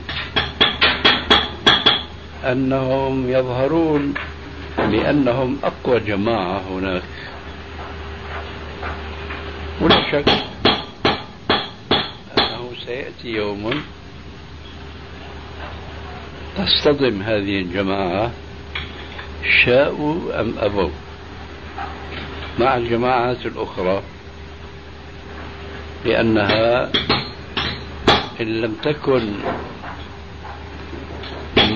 [2.44, 4.14] أنهم يظهرون
[4.78, 7.02] بأنهم أقوى جماعة هناك.
[9.80, 10.28] ولا شك
[12.38, 13.82] أنه سيأتي يوم
[16.56, 18.30] تصطدم هذه الجماعة
[19.64, 20.90] شاءوا أم أبوا.
[22.60, 24.02] مع الجماعات الأخرى
[26.04, 26.90] لأنها
[28.40, 29.34] إن لم تكن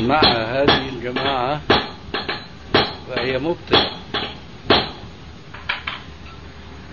[0.09, 1.61] مع هذه الجماعة
[3.09, 3.91] فهي مبتدأ.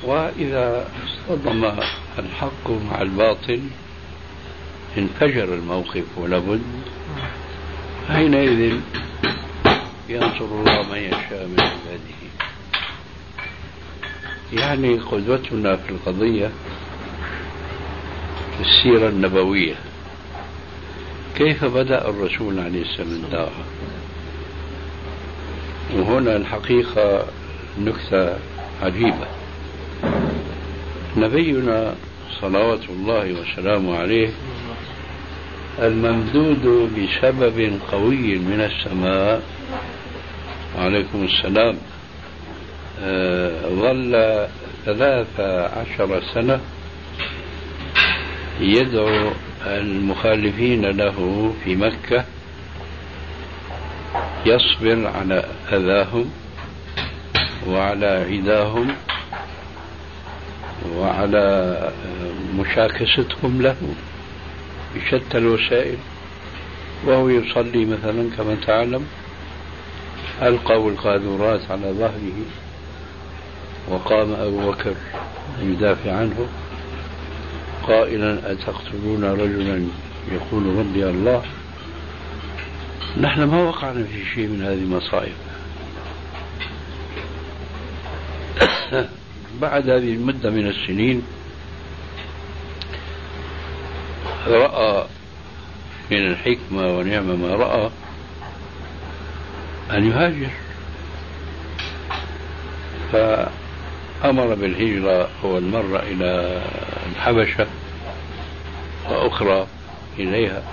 [0.03, 1.71] وإذا اصطدم
[2.19, 3.61] الحق مع الباطل
[4.97, 6.61] انفجر الموقف ولابد.
[8.07, 8.79] حينئذ
[10.09, 12.19] ينصر الله من يشاء من عباده.
[14.53, 16.47] يعني قدوتنا في القضية
[18.57, 19.75] في السيرة النبوية.
[21.39, 23.51] كيف بدأ الرسول عليه السلام الدعوة؟
[25.95, 27.25] وهنا الحقيقة
[27.79, 28.37] نكتة
[28.81, 29.27] عجيبة.
[31.17, 31.95] نبينا
[32.41, 34.29] صلوات الله وسلامه عليه
[35.79, 39.41] الممدود بسبب قوي من السماء
[40.77, 41.77] وعليكم السلام
[43.01, 44.47] آه، ظل
[44.85, 45.39] ثلاث
[45.77, 46.59] عشر سنة
[48.59, 49.31] يدعو
[49.65, 52.25] المخالفين له في مكة
[54.45, 56.31] يصبر على أذاهم
[57.67, 58.95] وعلى عداهم
[60.95, 61.77] وعلى
[62.55, 63.75] مشاكستهم له
[64.95, 65.97] بشتى الوسائل.
[67.05, 69.07] وهو يصلي مثلا كما تعلم.
[70.41, 72.37] ألقوا القاذورات على ظهره
[73.89, 74.93] وقام أبو بكر
[75.61, 76.47] يدافع عنه.
[77.89, 79.87] قائلا أتقتلون رجلا؟
[80.31, 81.43] يقول ربي الله.
[83.21, 85.33] نحن ما وقعنا في شيء من هذه المصائب.
[89.61, 91.23] بعد هذه المدة من السنين
[94.47, 95.05] رأى
[96.11, 97.89] من الحكمة ونعم ما رأى
[99.91, 100.49] أن يهاجر.
[103.11, 106.61] فأمر بالهجرة أول مرة إلى
[107.15, 107.67] الحبشة.
[109.09, 109.67] وأخرى
[110.19, 110.63] إليها.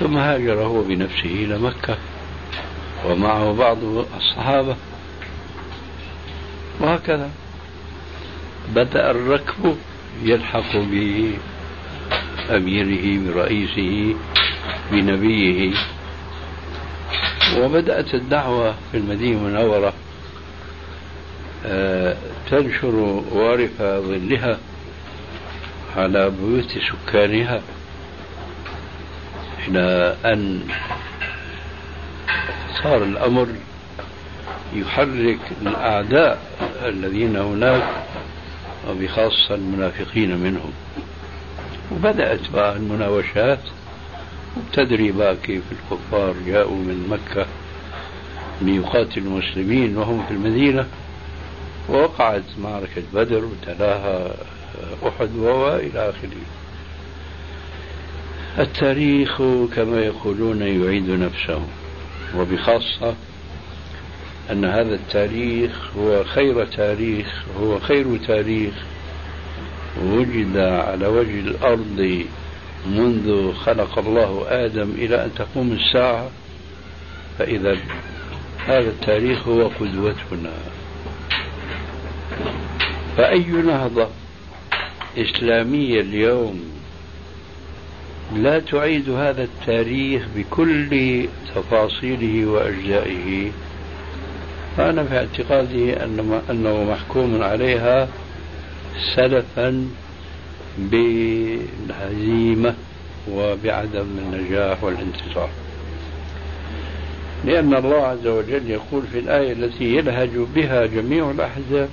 [0.00, 1.96] ثم هاجر هو بنفسه إلى مكة
[3.06, 3.78] ومعه بعض
[4.16, 4.76] الصحابة.
[6.80, 7.30] وهكذا
[8.74, 9.76] بدأ الركب
[10.22, 10.76] يلحق
[12.48, 14.14] بأميره برئيسه
[14.92, 15.74] بنبيه.
[17.58, 19.92] وبدأت الدعوة في المدينة المنورة
[21.66, 22.16] آه،
[22.50, 22.94] تنشر
[23.32, 24.58] وارف ظلها.
[25.96, 27.60] على بيوت سكانها
[29.68, 30.60] إلى أن
[32.82, 33.48] صار الأمر
[34.74, 36.38] يحرك الأعداء
[36.84, 37.82] الذين هناك
[38.90, 40.72] وبخاصة المنافقين منهم.
[41.92, 43.58] وبدأت بقى المناوشات.
[44.56, 47.46] وبتدري بقى كيف الكفار جاءوا من مكة
[48.62, 50.86] ليقاتلوا المسلمين وهم في المدينة.
[51.88, 54.34] ووقعت معركة بدر وتلاها
[55.08, 56.42] أحد وإلى آخره.
[58.58, 59.42] التاريخ
[59.76, 61.62] كما يقولون يعيد نفسه
[62.36, 63.14] وبخاصة
[64.50, 68.74] أن هذا التاريخ هو خير تاريخ هو خير تاريخ
[70.04, 72.24] وجد على وجه الأرض
[72.86, 76.30] منذ خلق الله آدم إلى أن تقوم الساعة.
[77.38, 77.76] فإذا
[78.66, 80.52] هذا التاريخ هو قدوتنا.
[83.16, 84.08] فأي نهضة
[85.18, 86.60] إسلامية اليوم
[88.36, 93.50] لا تعيد هذا التاريخ بكل تفاصيله وأجزائه.
[94.76, 95.96] فأنا في اعتقادي
[96.50, 98.08] أنه محكوم عليها
[99.16, 99.88] سلفا
[100.78, 102.74] بالهزيمة
[103.30, 105.48] وبعدم النجاح والانتصار.
[107.44, 111.88] لأن الله عز وجل يقول في الآية التي يلهج بها جميع الأحزاب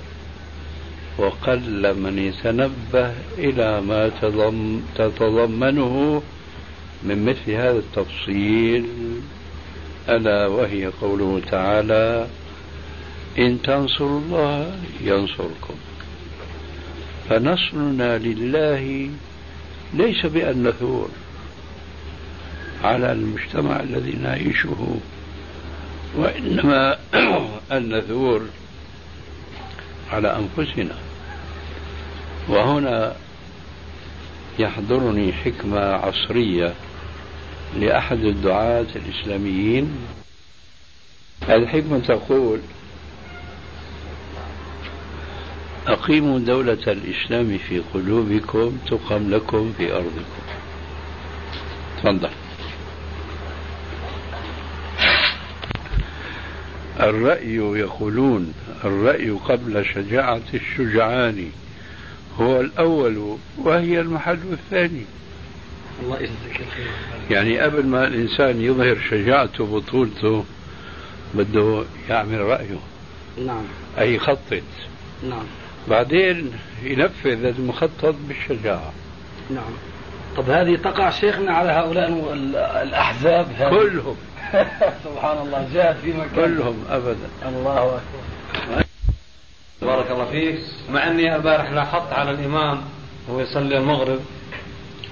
[1.20, 4.10] وقل من يتنبه إلى ما
[4.96, 6.22] تتضمنه
[7.02, 8.86] من مثل هذا التفصيل
[10.08, 12.26] ألا وهي قوله تعالى
[13.38, 15.74] إن تنصروا الله ينصركم.
[17.28, 19.10] فنصرنا لله
[19.94, 21.08] ليس بأن نثور
[22.84, 24.96] على المجتمع الذي نعيشه
[26.16, 26.98] وإنما
[27.76, 28.42] أن نثور
[30.12, 31.09] على أنفسنا.
[32.50, 33.16] وهنا
[34.58, 36.74] يحضرني حكمة عصرية
[37.76, 39.96] لأحد الدعاة الإسلاميين.
[41.48, 42.60] الحكمة تقول
[45.86, 50.40] أقيموا دولة الإسلام في قلوبكم تقم لكم في أرضكم.
[51.98, 52.30] تفضل.
[57.00, 61.50] الرأي يقولون الرأي قبل شجاعة الشجعان.
[62.38, 65.04] هو الأول وهي المحل الثاني.
[66.02, 66.66] الله يجزيك
[67.30, 70.44] يعني قبل ما الإنسان يظهر شجاعته وبطولته
[71.34, 72.78] بده يعمل رأيه.
[73.46, 73.62] نعم.
[73.98, 74.62] أي يخطط
[75.28, 75.44] نعم.
[75.88, 76.52] بعدين
[76.82, 78.92] ينفذ المخطط بالشجاعة.
[79.50, 79.72] نعم.
[80.36, 82.32] طب هذه تقع شيخنا على هؤلاء
[82.82, 83.70] الأحزاب هذه.
[83.70, 84.16] كلهم.
[85.04, 86.34] سبحان الله جاء في مكان.
[86.34, 87.28] كلهم أبدا.
[87.48, 88.84] الله أكبر.
[89.82, 90.58] بارك الله فيك.
[90.90, 92.82] مع أني البارح لاحظت على الإمام
[93.28, 94.20] وهو يصلي المغرب.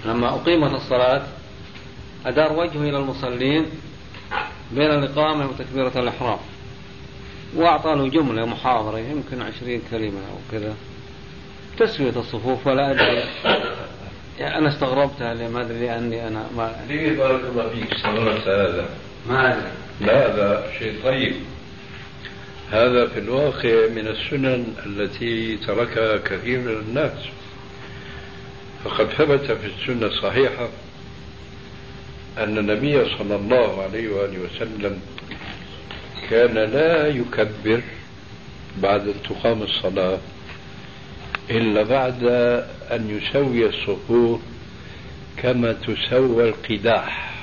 [0.05, 1.23] لما أقيمت الصلاة
[2.27, 3.66] أدار وجهه إلى المصلين
[4.73, 6.39] بين الإقامة وتكبيرة الإحرام.
[7.57, 10.75] وأعطى له جملة محاضرة يمكن عشرين كلمة أو كذا.
[11.79, 13.25] تسوية الصفوف ولا أدري.
[14.39, 18.89] يعني أنا استغربتها ما أدري لأني أنا ما ليه بارك الله فيك؟ استغربت هذا؟
[19.29, 19.71] ما أدري.
[20.01, 21.35] لا هذا شيء طيب.
[22.71, 27.19] هذا في الواقع من السنن التي تركها كثير من الناس.
[28.85, 30.69] فقد ثبت في السنة الصحيحة
[32.39, 35.01] أن النبي صلى الله عليه وآله وسلم
[36.31, 37.83] كان لا يكبر
[38.83, 40.19] بعد ان تقام الصلاة
[41.51, 42.25] إلا بعد
[42.91, 44.41] أن يسوي الصفوف
[45.37, 47.35] كما تسوى القداح.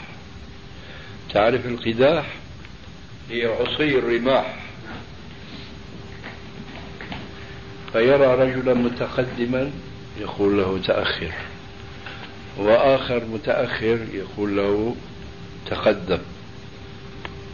[1.33, 2.25] تعرف القداح؟
[3.29, 4.64] هي عصي الرماح
[7.95, 9.71] فيرى رجلا متقدما
[10.19, 11.31] يقول له تأخر
[12.57, 14.95] وآخر متأخر يقول له
[15.69, 16.19] تقدم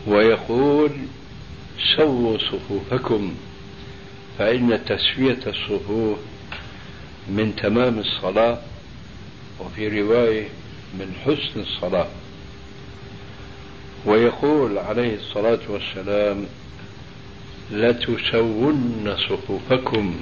[0.08, 0.92] ويقول
[1.96, 3.36] سووا صفوفكم
[4.40, 6.18] فإن تسوية الصفوف
[7.28, 8.60] من تمام الصلاة
[9.60, 10.48] وفي رواية
[10.94, 12.08] من حسن الصلاة.
[14.06, 16.46] ويقول عليه الصلاة والسلام
[17.72, 20.16] لتسون صفوفكم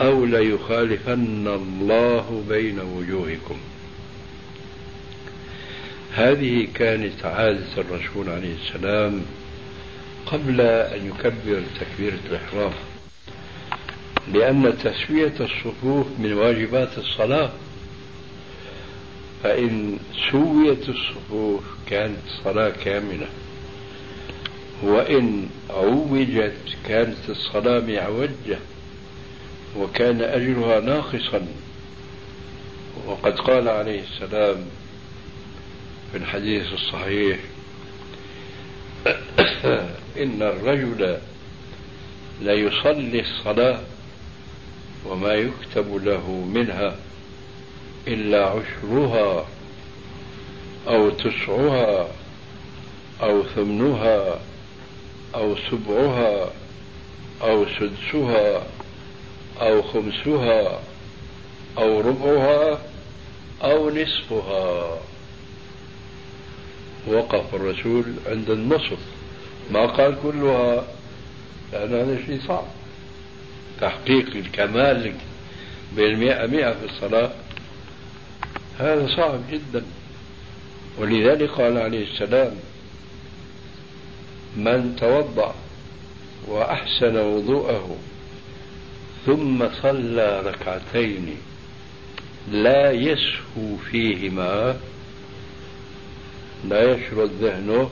[0.00, 3.56] أو ليخالفن الله بين وجوهكم.
[6.14, 9.22] هذه كانت عادة الرسول عليه السلام
[10.26, 12.72] قبل أن يكبر تكبيرة الإحرام
[14.34, 17.50] لأن تسوية الصفوف من واجبات الصلاة
[19.42, 19.98] فإن
[20.30, 23.26] سويت الصفوف كانت الصلاة كاملة.
[24.82, 28.58] وإن عوجت كانت الصلاة معوجة
[29.76, 31.46] وكان أجرها ناقصا.
[33.06, 34.64] وقد قال عليه السلام
[36.12, 37.38] في الحديث الصحيح
[40.22, 41.18] إن الرجل
[42.40, 43.80] ليصلي الصلاة
[45.06, 46.96] وما يكتب له منها
[48.08, 49.46] إلا عشرها
[50.88, 52.08] أو تسعها
[53.22, 54.38] أو ثمنها
[55.34, 56.50] أو سبعها
[57.42, 58.62] أو سدسها
[59.60, 60.80] أو خمسها
[61.78, 62.78] أو ربعها
[63.62, 64.98] أو نصفها.
[67.06, 68.98] وقف الرسول عند النصف.
[69.70, 70.84] ما قال كلها؟
[71.72, 72.64] لأن هذا شيء صعب.
[73.80, 75.14] تحقيق الكمال
[75.96, 77.30] بالمئة مئة في الصلاة
[78.78, 79.82] هذا صعب جدا.
[80.98, 82.56] ولذلك قال عليه السلام
[84.56, 85.54] من توضأ
[86.48, 87.96] وأحسن وضوءه
[89.26, 91.36] ثم صلى ركعتين
[92.50, 94.76] لا يسهو فيهما
[96.68, 97.90] لا يشرد ذهنه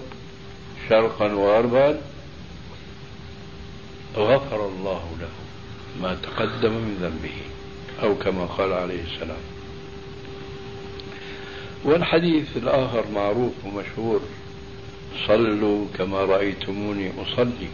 [0.89, 2.01] شرقا وغربا
[4.17, 5.29] غفر الله له
[6.03, 7.37] ما تقدم من ذنبه
[8.03, 9.43] أو كما قال عليه السلام.
[11.85, 14.21] والحديث الآخر معروف ومشهور.
[15.27, 17.69] صلوا كما رأيتموني أصلي.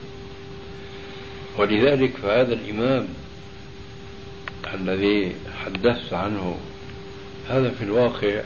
[1.59, 3.09] ولذلك فهذا الإمام
[4.74, 5.32] الذي
[5.64, 6.59] حدثت عنه
[7.49, 8.41] هذا في الواقع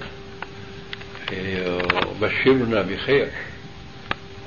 [1.33, 3.29] يبشرنا بخير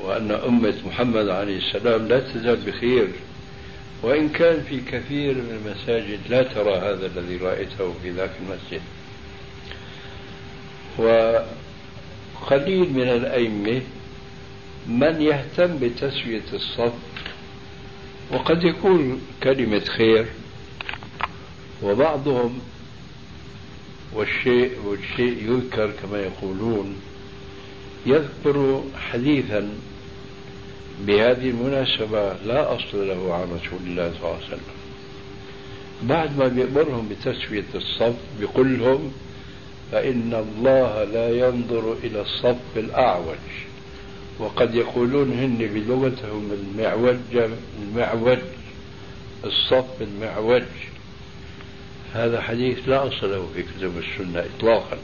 [0.02, 3.08] وأن أمة محمد عليه السلام لا تزال بخير
[4.02, 8.82] وإن كان في كثير من المساجد لا ترى هذا الذي رأيته في ذاك المسجد.
[10.98, 13.82] وقليل من الأئمة
[14.88, 16.94] من يهتم بتسوية الصف
[18.32, 20.26] وقد يكون كلمة خير
[21.84, 22.60] وبعضهم
[24.14, 26.96] والشيء والشيء يذكر كما يقولون
[28.06, 29.70] يذكر حديثا
[31.02, 34.60] بهذه المناسبة لا أصل له عن رسول الله صلى الله عليه وسلم.
[36.04, 39.12] بعد ما بيأمرهم بتسوية الصف بيقول لهم
[39.92, 43.73] فإن الله لا ينظر إلى الصف الأعوج.
[44.40, 47.50] وقد يقولون هن بلغتهم المعوج
[47.82, 48.40] المعوج
[49.44, 50.64] الصف المعوج
[52.14, 54.98] هذا حديث لا أصل له في كتب السنة إطلاقا.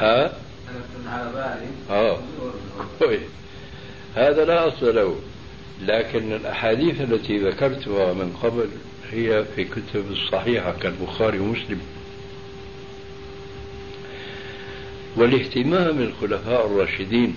[0.00, 0.32] ها؟
[1.40, 2.18] بالي آه
[4.14, 5.16] هذا لا أصل له.
[5.82, 8.68] لكن الأحاديث التي ذكرتها من قبل
[9.10, 11.80] هي في كتب الصحيحة كالبخاري ومسلم.
[15.16, 17.36] والاهتمام الخلفاء الراشدين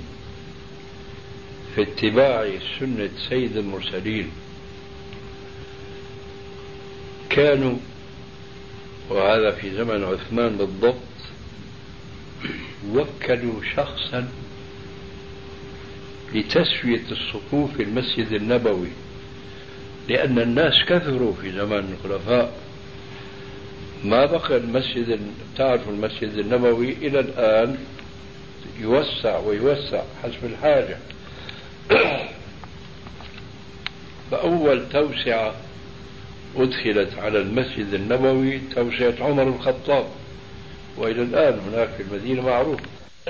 [1.77, 2.49] في اتباع
[2.79, 4.29] سنة سيد المرسلين.
[7.29, 7.77] كانوا
[9.09, 10.97] وهذا في زمن عثمان بالضبط
[12.91, 14.27] وكلوا شخصا
[16.33, 18.89] لتسوية الصفوف في المسجد النبوي
[20.09, 22.53] لأن الناس كثروا في زمان الخلفاء.
[24.05, 25.19] ما بقى المسجد
[25.57, 27.77] تعرف المسجد النبوي إلى الآن
[28.79, 30.97] يوسع ويوسع حسب الحاجة.
[34.31, 35.53] فأول توسعة
[36.55, 40.05] أدخلت على المسجد النبوي توسعة عمر الخطاب
[40.97, 42.79] وإلى الآن هناك في المدينة معروف.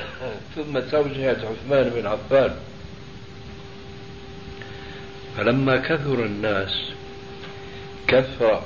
[0.56, 2.56] ثم توسعة عثمان بن عفان.
[5.38, 6.92] فلما كثر الناس
[8.08, 8.66] كثرة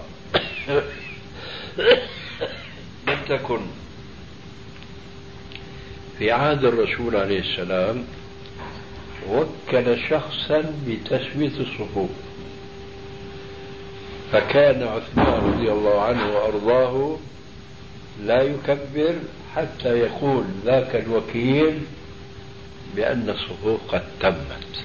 [3.07, 3.59] لم تكن
[6.19, 8.03] في عهد الرسول عليه السلام
[9.29, 12.09] وكل شخصا بتسوية الصفوف.
[14.31, 17.17] فكان عثمان رضي الله عنه وأرضاه
[18.23, 19.15] لا يكبر
[19.55, 21.79] حتى يقول ذاك الوكيل
[22.95, 24.83] بأن الصفوف قد تمت.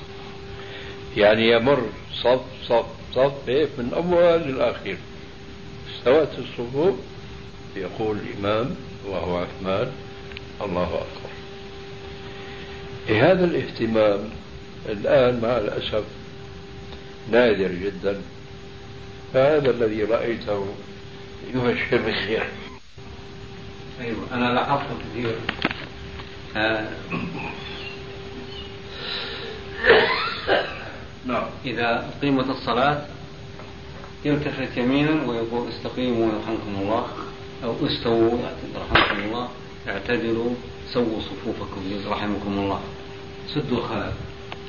[1.16, 1.82] يعني يمر
[2.22, 4.96] صف صف صف من أول للآخر.
[5.96, 6.94] استوت الصفوف
[7.76, 8.76] يقول الإمام
[9.08, 9.92] وهو عثمان
[10.60, 11.35] الله أكبر.
[13.08, 14.30] هذا الاهتمام
[14.88, 16.04] الآن مع الأسف
[17.30, 18.20] نادر جدا.
[19.34, 20.66] فهذا الذي رأيته
[21.54, 22.48] يبشر بخير
[24.00, 25.36] أيوة أنا لاحظت كثير.
[31.26, 33.06] نعم إذا أقيمت الصلاة
[34.24, 37.06] يلتفت يمينا ويقول استقيموا يرحمكم الله
[37.64, 38.38] أو استووا
[38.76, 39.48] رحمكم الله
[39.88, 40.50] اعتدلوا
[40.92, 42.80] سووا صفوفكم رحمكم الله.
[43.54, 44.12] سدوا الخلل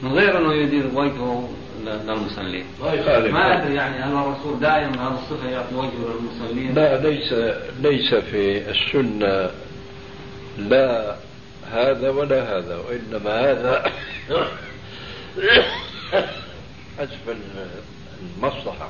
[0.04, 1.50] من غير أنه يدير وجهه
[1.86, 2.66] للمصلين.
[2.82, 3.34] ما يخالف.
[3.34, 7.34] ما أدري يعني هل الرسول دائما هذا الصفة يعطي وجهه للمصلين؟ لا ليس
[7.82, 9.50] ليس في السنة.
[10.58, 11.16] لا
[11.72, 13.92] هذا ولا هذا وإنما هذا
[17.00, 17.38] حسب
[18.38, 18.90] المصلحة.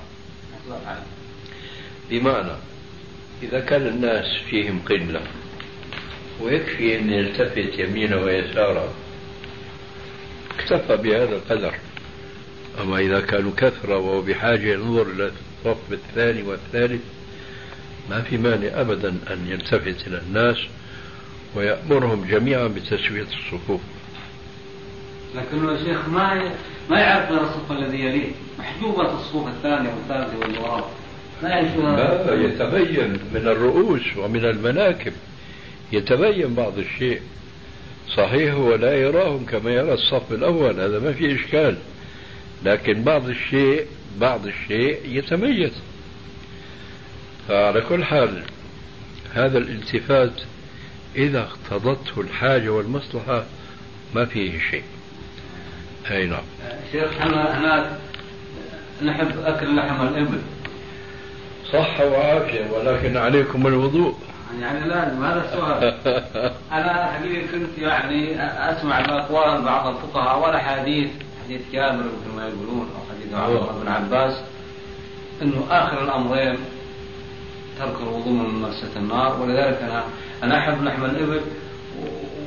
[2.10, 2.52] بمعنى
[3.44, 5.22] إذا كان الناس فيهم قلة
[6.42, 8.90] ويكفي أن يلتفت يمينا ويسارا
[10.60, 11.74] اكتفى بهذا القدر.
[12.82, 15.32] أما إذا كانوا كثرة وهو بحاجة ينظر إلى
[15.66, 17.01] الصف الثاني والثالث
[18.10, 20.58] ما في مانع أبدا أن يلتفت إلى الناس
[21.55, 23.82] ويأمرهم جميعا بتسوية الصفوف.
[25.36, 26.51] لكن الشيخ ما
[26.89, 30.89] ما يعرف غير الصف الذي يليه؟ محجوبة الصفوف الثانية والثالثة والرابعة
[31.43, 31.60] لا
[32.45, 35.14] يتبين من الرؤوس ومن المناكب.
[35.91, 37.22] يتبين بعض الشيء.
[38.16, 41.78] صحيح هو لا يراهم كما يرى الصف الأول هذا ما في إشكال.
[42.66, 43.86] لكن بعض الشيء
[44.20, 45.72] بعض الشيء يتميز.
[47.47, 48.43] فعلى كل حال
[49.34, 50.41] هذا الالتفات
[51.16, 53.45] إذا اقتضته الحاجة والمصلحة
[54.16, 54.84] ما فيه شيء.
[56.12, 56.43] أي نعم.
[56.91, 57.97] شيخ إحنا هناك
[59.01, 60.41] نحب أكل لحم الإبل.
[61.74, 64.16] صحة وعافية ولكن عليكم الوضوء.
[64.62, 65.93] يعني لازم هذا السؤال.
[66.72, 68.41] أنا حقيقة كنت يعني
[68.72, 71.10] أسمع بأقوال بعض الفقهاء والأحاديث
[71.45, 74.41] حديث جابر مثل ما يقولون أو حديث عمر بن عباس
[75.41, 76.58] أنه آخر الأمرين
[77.80, 79.41] ترك الوضوء من ممارسة النار.
[79.41, 80.04] ولذلك أنا
[80.43, 81.41] أنا أحب لحم الإبل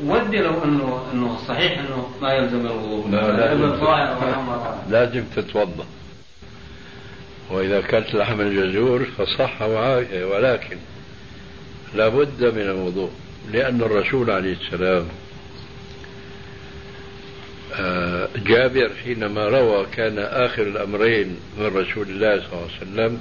[0.07, 3.11] ودي لو إنه إنه صحيح إنه ما يلزم الوضوء.
[3.11, 3.75] لا لازم
[4.89, 5.85] لازم تتوضأ.
[7.51, 10.77] وإذا كانت لحم الجزور فصح ولكن
[11.95, 13.11] لا بد من الوضوء
[13.53, 15.09] لأن الرسول عليه السلام
[17.75, 23.21] آه، جابر حينما روى كان آخر الأمرين من رسول الله صلى الله عليه وسلم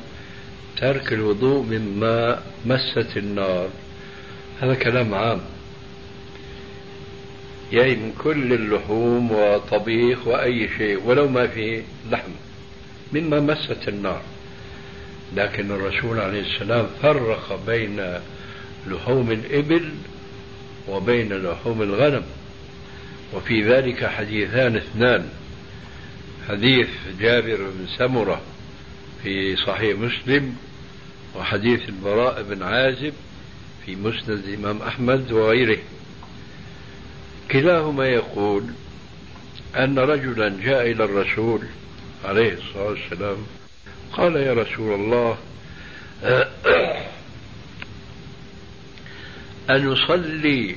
[0.77, 3.69] ترك الوضوء مما مست النار.
[4.61, 5.41] هذا كلام عام.
[7.71, 12.31] يعني من كل اللحوم وطبيخ وأي شيء ولو ما فيه لحم
[13.13, 14.21] مما مست النار.
[15.35, 18.19] لكن الرسول عليه السلام فرق بين
[18.87, 19.91] لحوم الإبل
[20.87, 22.23] وبين لحوم الغنم.
[23.33, 25.29] وفي ذلك حديثان اثنان.
[26.49, 26.87] حديث
[27.19, 28.41] جابر بن سمرة
[29.23, 30.55] في صحيح مسلم
[31.35, 33.13] وحديث البراء بن عازب
[33.85, 35.77] في مسند الإمام أحمد وغيره.
[37.51, 38.63] كلاهما يقول
[39.77, 41.61] أن رجلا جاء إلى الرسول
[42.25, 43.37] عليه الصلاة والسلام
[44.11, 45.37] قال يا رسول الله
[49.69, 50.75] أنصلي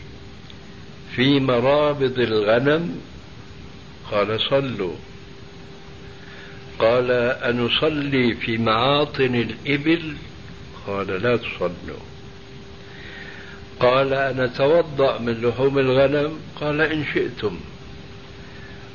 [1.16, 3.00] في مرابض الغنم؟
[4.10, 4.94] قال صلوا.
[6.78, 10.16] قال أنصلي في معاطن الإبل؟
[10.86, 12.02] قال لا تصلوا.
[13.80, 17.60] قال أنتوضأ من لحوم الغنم؟ قال إن شئتم.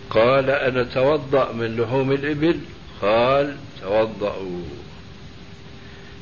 [0.10, 2.60] قال أنا توضأ من لحوم الإبل؟
[3.02, 4.64] قال توضأوا.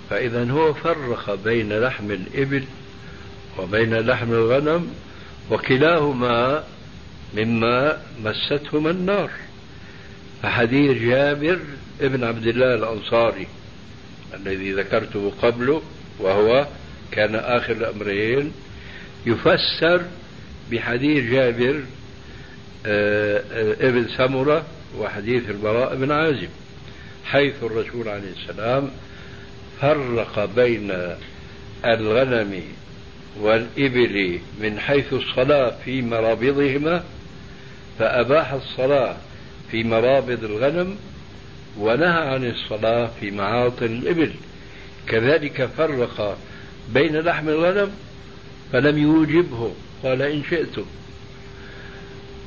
[0.09, 2.63] فإذا هو فرق بين لحم الإبل
[3.57, 4.87] وبين لحم الغنم
[5.51, 6.63] وكلاهما
[7.37, 9.29] مما مستهما النار.
[10.43, 11.59] فحديث جابر
[12.01, 13.47] ابن عبد الله الأنصاري
[14.33, 15.81] الذي ذكرته قبله
[16.19, 16.67] وهو
[17.11, 18.51] كان آخر الأمرين
[19.25, 20.01] يفسر
[20.71, 21.83] بحديث جابر
[22.85, 24.65] آه، آه، ابن سمرة
[24.97, 26.49] وحديث البراء بن عازب
[27.25, 28.91] حيث الرسول عليه السلام
[29.81, 31.15] فرق بين
[31.85, 32.61] الغنم
[33.41, 37.03] والإبل من حيث الصلاة في مرابضهما
[37.99, 39.17] فأباح الصلاة
[39.71, 40.95] في مرابض الغنم
[41.79, 44.31] ونهى عن الصلاة في معاطن الإبل.
[45.07, 46.37] كذلك فرق
[46.93, 47.91] بين لحم الغنم
[48.71, 49.71] فلم يوجبه
[50.03, 50.85] قال إن شئتم.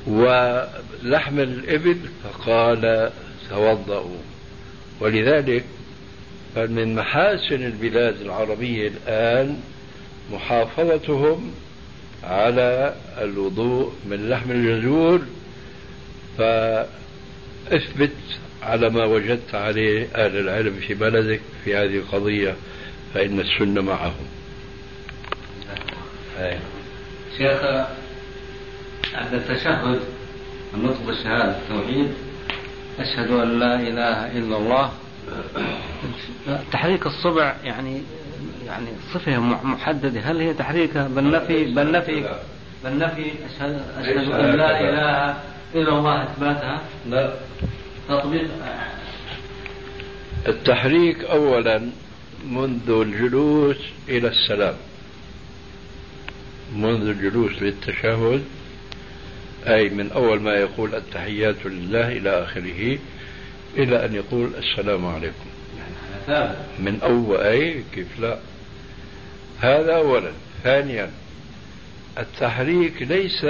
[0.07, 3.11] ولحم الإبل فقال
[3.49, 4.17] توضأوا
[4.99, 5.63] ولذلك
[6.55, 9.59] فمن محاسن البلاد العربية الآن
[10.33, 11.51] محافظتهم
[12.23, 15.21] على الوضوء من لحم الجزور
[16.37, 18.15] فاثبت
[18.63, 22.55] على ما وجدت عليه أهل العلم في بلدك في هذه القضية
[23.13, 24.25] فإن السنة معهم.
[27.37, 27.63] شيخ
[29.13, 29.99] عند التشهد
[30.73, 32.13] النطق بالشهادة التوحيد
[32.99, 34.91] أشهد أن لا إله إلا الله
[36.71, 38.01] تحريك الصبع يعني
[38.69, 40.19] يعني صفة محددة.
[40.19, 42.29] هل هي تحريكها بالنفي بالنفي
[42.83, 45.37] بالنفي أشهد أشهد أن لا إله
[45.75, 46.81] إلا الله إثباتها.
[47.09, 47.33] لا.
[48.09, 48.49] تطبيق
[50.47, 51.89] التحريك أولا
[52.47, 53.77] منذ الجلوس
[54.09, 54.75] إلى السلام.
[56.75, 58.43] منذ الجلوس للتشهد
[59.67, 62.97] أي من أول ما يقول التحيات لله إلى آخره
[63.77, 65.49] إلى أن يقول السلام عليكم.
[66.79, 68.39] من أول أي كيف لا؟
[69.61, 70.31] هذا أولا
[70.63, 71.11] ثانيا
[72.17, 73.45] التحريك ليس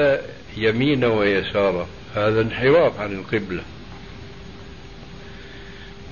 [0.57, 3.63] يمينا ويسارا هذا انحراف عن القبلة.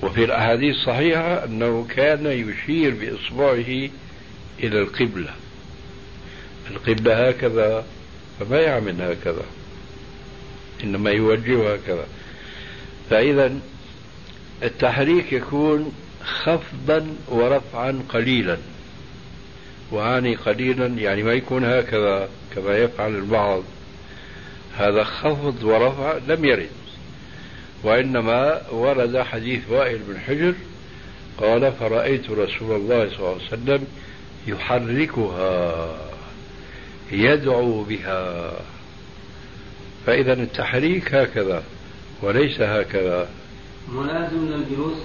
[0.02, 3.90] وفي الأحاديث الصحيحة أنه كان يشير بإصبعه
[4.62, 5.30] إلى القبلة.
[6.70, 7.84] القبلة هكذا
[8.40, 9.44] فما يعمل هكذا
[10.84, 12.06] إنما يوجه هكذا.
[13.10, 13.58] فإذا
[14.62, 15.92] التحريك يكون
[16.24, 18.58] خفضا ورفعا قليلا.
[19.92, 23.62] وأعني قليلا يعني ما يكون هكذا كما يفعل البعض.
[24.76, 26.70] هذا خفض ورفع لم يرد.
[27.82, 30.54] وإنما ورد حديث وائل بن حجر
[31.38, 33.86] قال فرأيت رسول الله صلى الله عليه وسلم
[34.46, 35.88] يحركها
[37.12, 38.52] يدعو بها.
[40.06, 41.62] فإذا التحريك هكذا
[42.22, 43.28] وليس هكذا.
[43.92, 44.96] ملازم للجلوس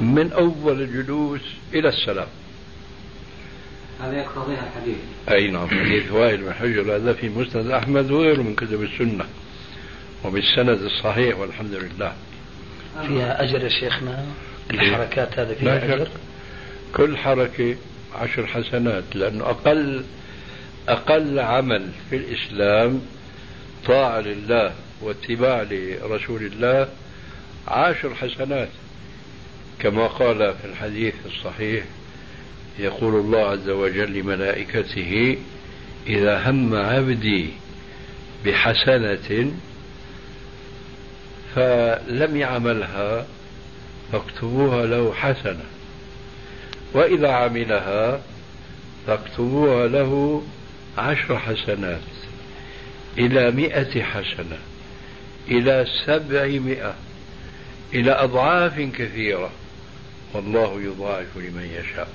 [0.00, 1.40] من أول الجلوس
[1.74, 2.28] إلى السلام.
[4.00, 4.96] هذا يقتضيها الحديث.
[5.30, 9.24] أي نعم حديث وائل بن حجر هذا في مسند أحمد وغيره من كتب السنة
[10.24, 12.12] وبالسند الصحيح والحمد لله.
[13.06, 14.24] فيها أجر يا شيخنا؟
[14.70, 16.08] الحركات هذه فيها أجر؟
[16.96, 17.76] كل حركة
[18.14, 20.04] عشر حسنات لأنه أقل
[20.88, 23.02] أقل عمل في الإسلام
[23.86, 26.88] طاعة لله واتباع لرسول الله
[27.68, 28.68] عشر حسنات
[29.78, 31.84] كما قال في الحديث الصحيح
[32.78, 35.38] يقول الله عز وجل لملائكته
[36.06, 37.50] إذا هم عبدي
[38.46, 39.52] بحسنة
[41.54, 43.26] فلم يعملها
[44.12, 45.64] فاكتبوها له حسنة
[46.92, 48.20] وإذا عملها
[49.06, 50.42] فاكتبوها له
[50.98, 52.00] عشر حسنات
[53.18, 54.58] إلى مئة حسنة
[55.48, 56.94] إلى سبعمائة
[57.94, 59.50] إلى أضعاف كثيرة
[60.34, 62.08] والله يضاعف لمن يشاء.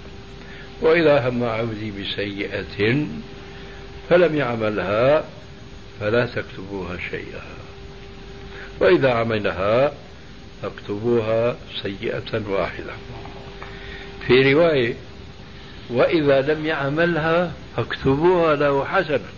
[0.82, 3.06] وإذا هم عبدي بسيئة
[4.10, 5.24] فلم يعملها
[6.00, 7.42] فلا تكتبوها شيئا.
[8.80, 9.94] وإذا عملها
[10.62, 12.94] فاكتبوها سيئة واحدة.
[14.28, 14.94] في رواية
[15.90, 19.30] وإذا لم يعملها فاكتبوها له حسنة.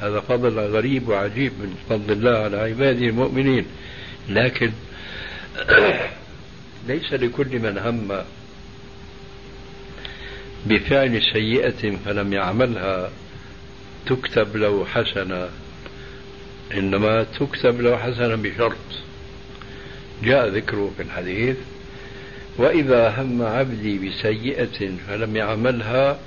[0.00, 3.66] هذا فضل غريب وعجيب من فضل الله على عباده المؤمنين.
[4.28, 4.72] لكن
[6.88, 8.22] ليس لكل من هم
[10.66, 13.10] بفعل سيئة فلم يعملها
[14.06, 15.48] تكتب له حسنة
[16.74, 18.76] إنما تكتب له حسنة بشرط.
[20.22, 21.56] جاء ذكره في الحديث
[22.56, 26.18] وإذا هم عبدي بسيئة فلم يعملها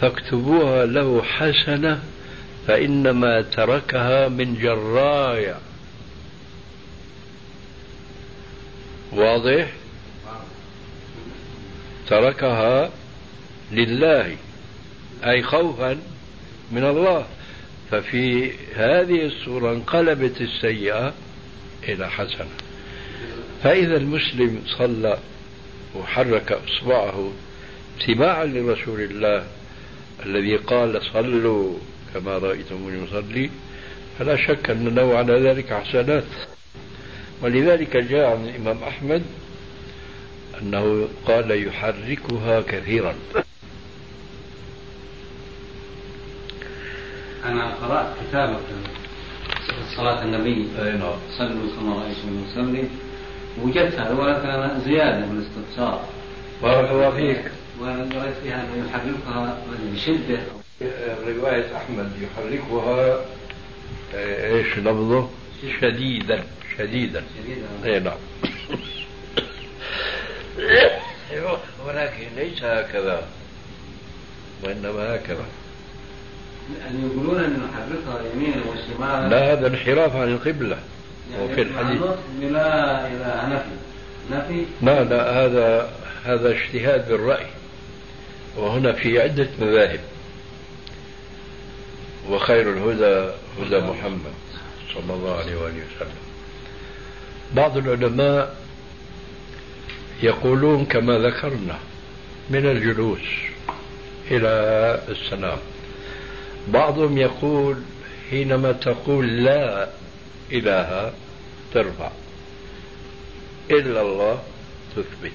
[0.00, 2.02] فاكتبوها له حسنة
[2.66, 5.58] فإنما تركها من جرايا.
[9.12, 9.68] واضح؟
[12.08, 12.90] تركها
[13.72, 14.36] لله
[15.24, 15.98] أي خوفا
[16.72, 17.26] من الله.
[17.90, 21.14] ففي هذه الصورة انقلبت السيئة
[21.88, 22.48] إلى حسنة.
[23.62, 25.18] فإذا المسلم صلى
[25.94, 27.32] وحرك إصبعه
[28.00, 29.46] اتباعا لرسول الله
[30.26, 31.78] الذي قال صلوا
[32.14, 33.50] كما رأيتموني يصلي
[34.18, 36.24] فلا شك أن له على ذلك حسنات.
[37.42, 39.22] ولذلك جاء عن الإمام أحمد
[40.62, 43.14] أنه قال يحركها كثيرا
[47.44, 48.60] أنا قرأت كتابك
[49.96, 52.84] صلاة النبي نعم صلوا كما رأيتم يصلي
[53.62, 56.04] وجدتها ولكن زيادة من الاستفسار
[56.62, 57.52] بارك الله فيك.
[57.80, 59.58] وقرأت فيها أنه يحركها
[59.94, 60.40] بشدة.
[61.26, 63.24] رواية أحمد يحركها
[64.14, 65.30] إيش لفظه؟
[65.80, 66.44] شديدا
[66.78, 67.22] شديدا.
[67.38, 67.66] شديدا.
[67.84, 68.18] اي نعم.
[71.86, 73.22] ولكن ليس هكذا
[74.64, 75.44] وإنما هكذا.
[76.80, 80.78] يعني يقولون نحركها يمينا وشمالا لا هذا انحراف عن القبلة
[81.40, 82.02] وفي الحديث.
[82.40, 83.76] بلا إلى نفي.
[84.30, 85.90] نفي؟ لا لا هذا
[86.24, 87.46] هذا اجتهاد بالرأي.
[88.56, 90.00] وهنا في عدة مذاهب.
[92.30, 94.32] وخير الهدى هدى محمد
[94.94, 96.18] صلى الله عليه وآله وسلم.
[97.54, 98.56] بعض العلماء
[100.22, 101.78] يقولون كما ذكرنا
[102.50, 103.26] من الجلوس
[104.30, 104.48] إلى
[105.08, 105.58] السلام.
[106.72, 107.76] بعضهم يقول
[108.30, 109.88] حينما تقول لا
[110.52, 111.12] إله
[111.74, 112.10] ترفع.
[113.70, 114.42] إلا الله
[114.96, 115.32] تثبت.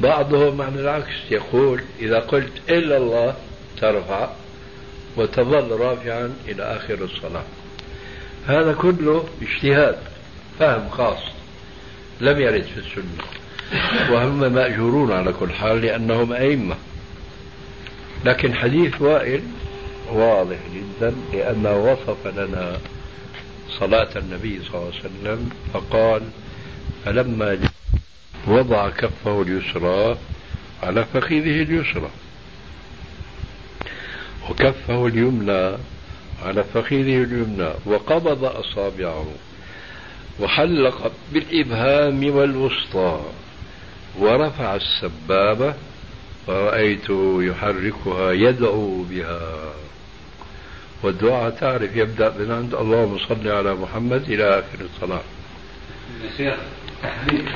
[0.00, 3.34] بعضهم عن العكس يقول إذا قلت إلا الله
[3.80, 4.28] ترفع
[5.16, 7.44] وتظل رافعا إلى آخر الصلاة.
[8.46, 9.98] هذا كله اجتهاد
[10.58, 11.18] فهم خاص
[12.20, 13.24] لم يرد في السنة.
[14.10, 16.76] وهم مأجورون على كل حال لأنهم أئمة.
[18.24, 19.42] لكن حديث وائل
[20.12, 22.78] واضح جدا لأنه وصف لنا
[23.80, 26.22] صلاة النبي صلى الله عليه وسلم فقال
[27.04, 27.58] فلما
[28.46, 30.16] وضع كفه اليسرى
[30.82, 32.10] على فخذه اليسرى.
[34.50, 35.76] وكفه اليمنى
[36.44, 39.26] على فخذه اليمنى وقبض أصابعه
[40.40, 43.20] وحلق بالإبهام والوسطى
[44.18, 45.74] ورفع السبابة
[46.46, 47.10] ورأيت
[47.50, 49.72] يحركها يدعو بها.
[51.06, 55.22] والدعاء تعرف يبدأ من عند اللهم صل على محمد إلى آخر الصلاة.
[56.24, 56.58] يا شيخ
[57.02, 57.48] تحريك.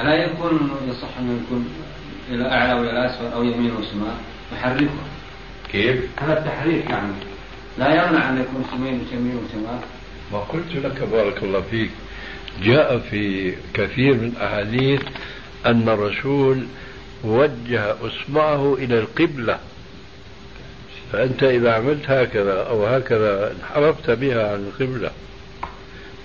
[0.00, 1.68] ألا يكون يصح أنه يكون
[2.30, 4.16] إلى أعلى وإلى أسفل أو يمين وشمال
[4.52, 5.06] يحركها
[5.72, 7.12] كيف؟ هذا التحريك يعني.
[7.78, 9.80] لا يمنع أن يكون يمين ويمين وشمال.
[10.32, 11.90] ما قلت لك بارك الله فيك.
[12.62, 15.02] جاء في كثير من الأحاديث
[15.66, 16.66] أن الرسول
[17.24, 19.58] وجه إصبعه إلى القبلة.
[21.12, 25.10] فأنت إذا عملت هكذا أو هكذا انحرفت بها عن القبلة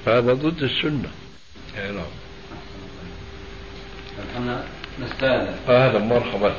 [0.06, 1.10] فهذا ضد السنة.
[1.78, 2.06] أي نعم.
[4.36, 4.64] إحنا
[5.00, 6.54] نستاذن أهلا مرحبا.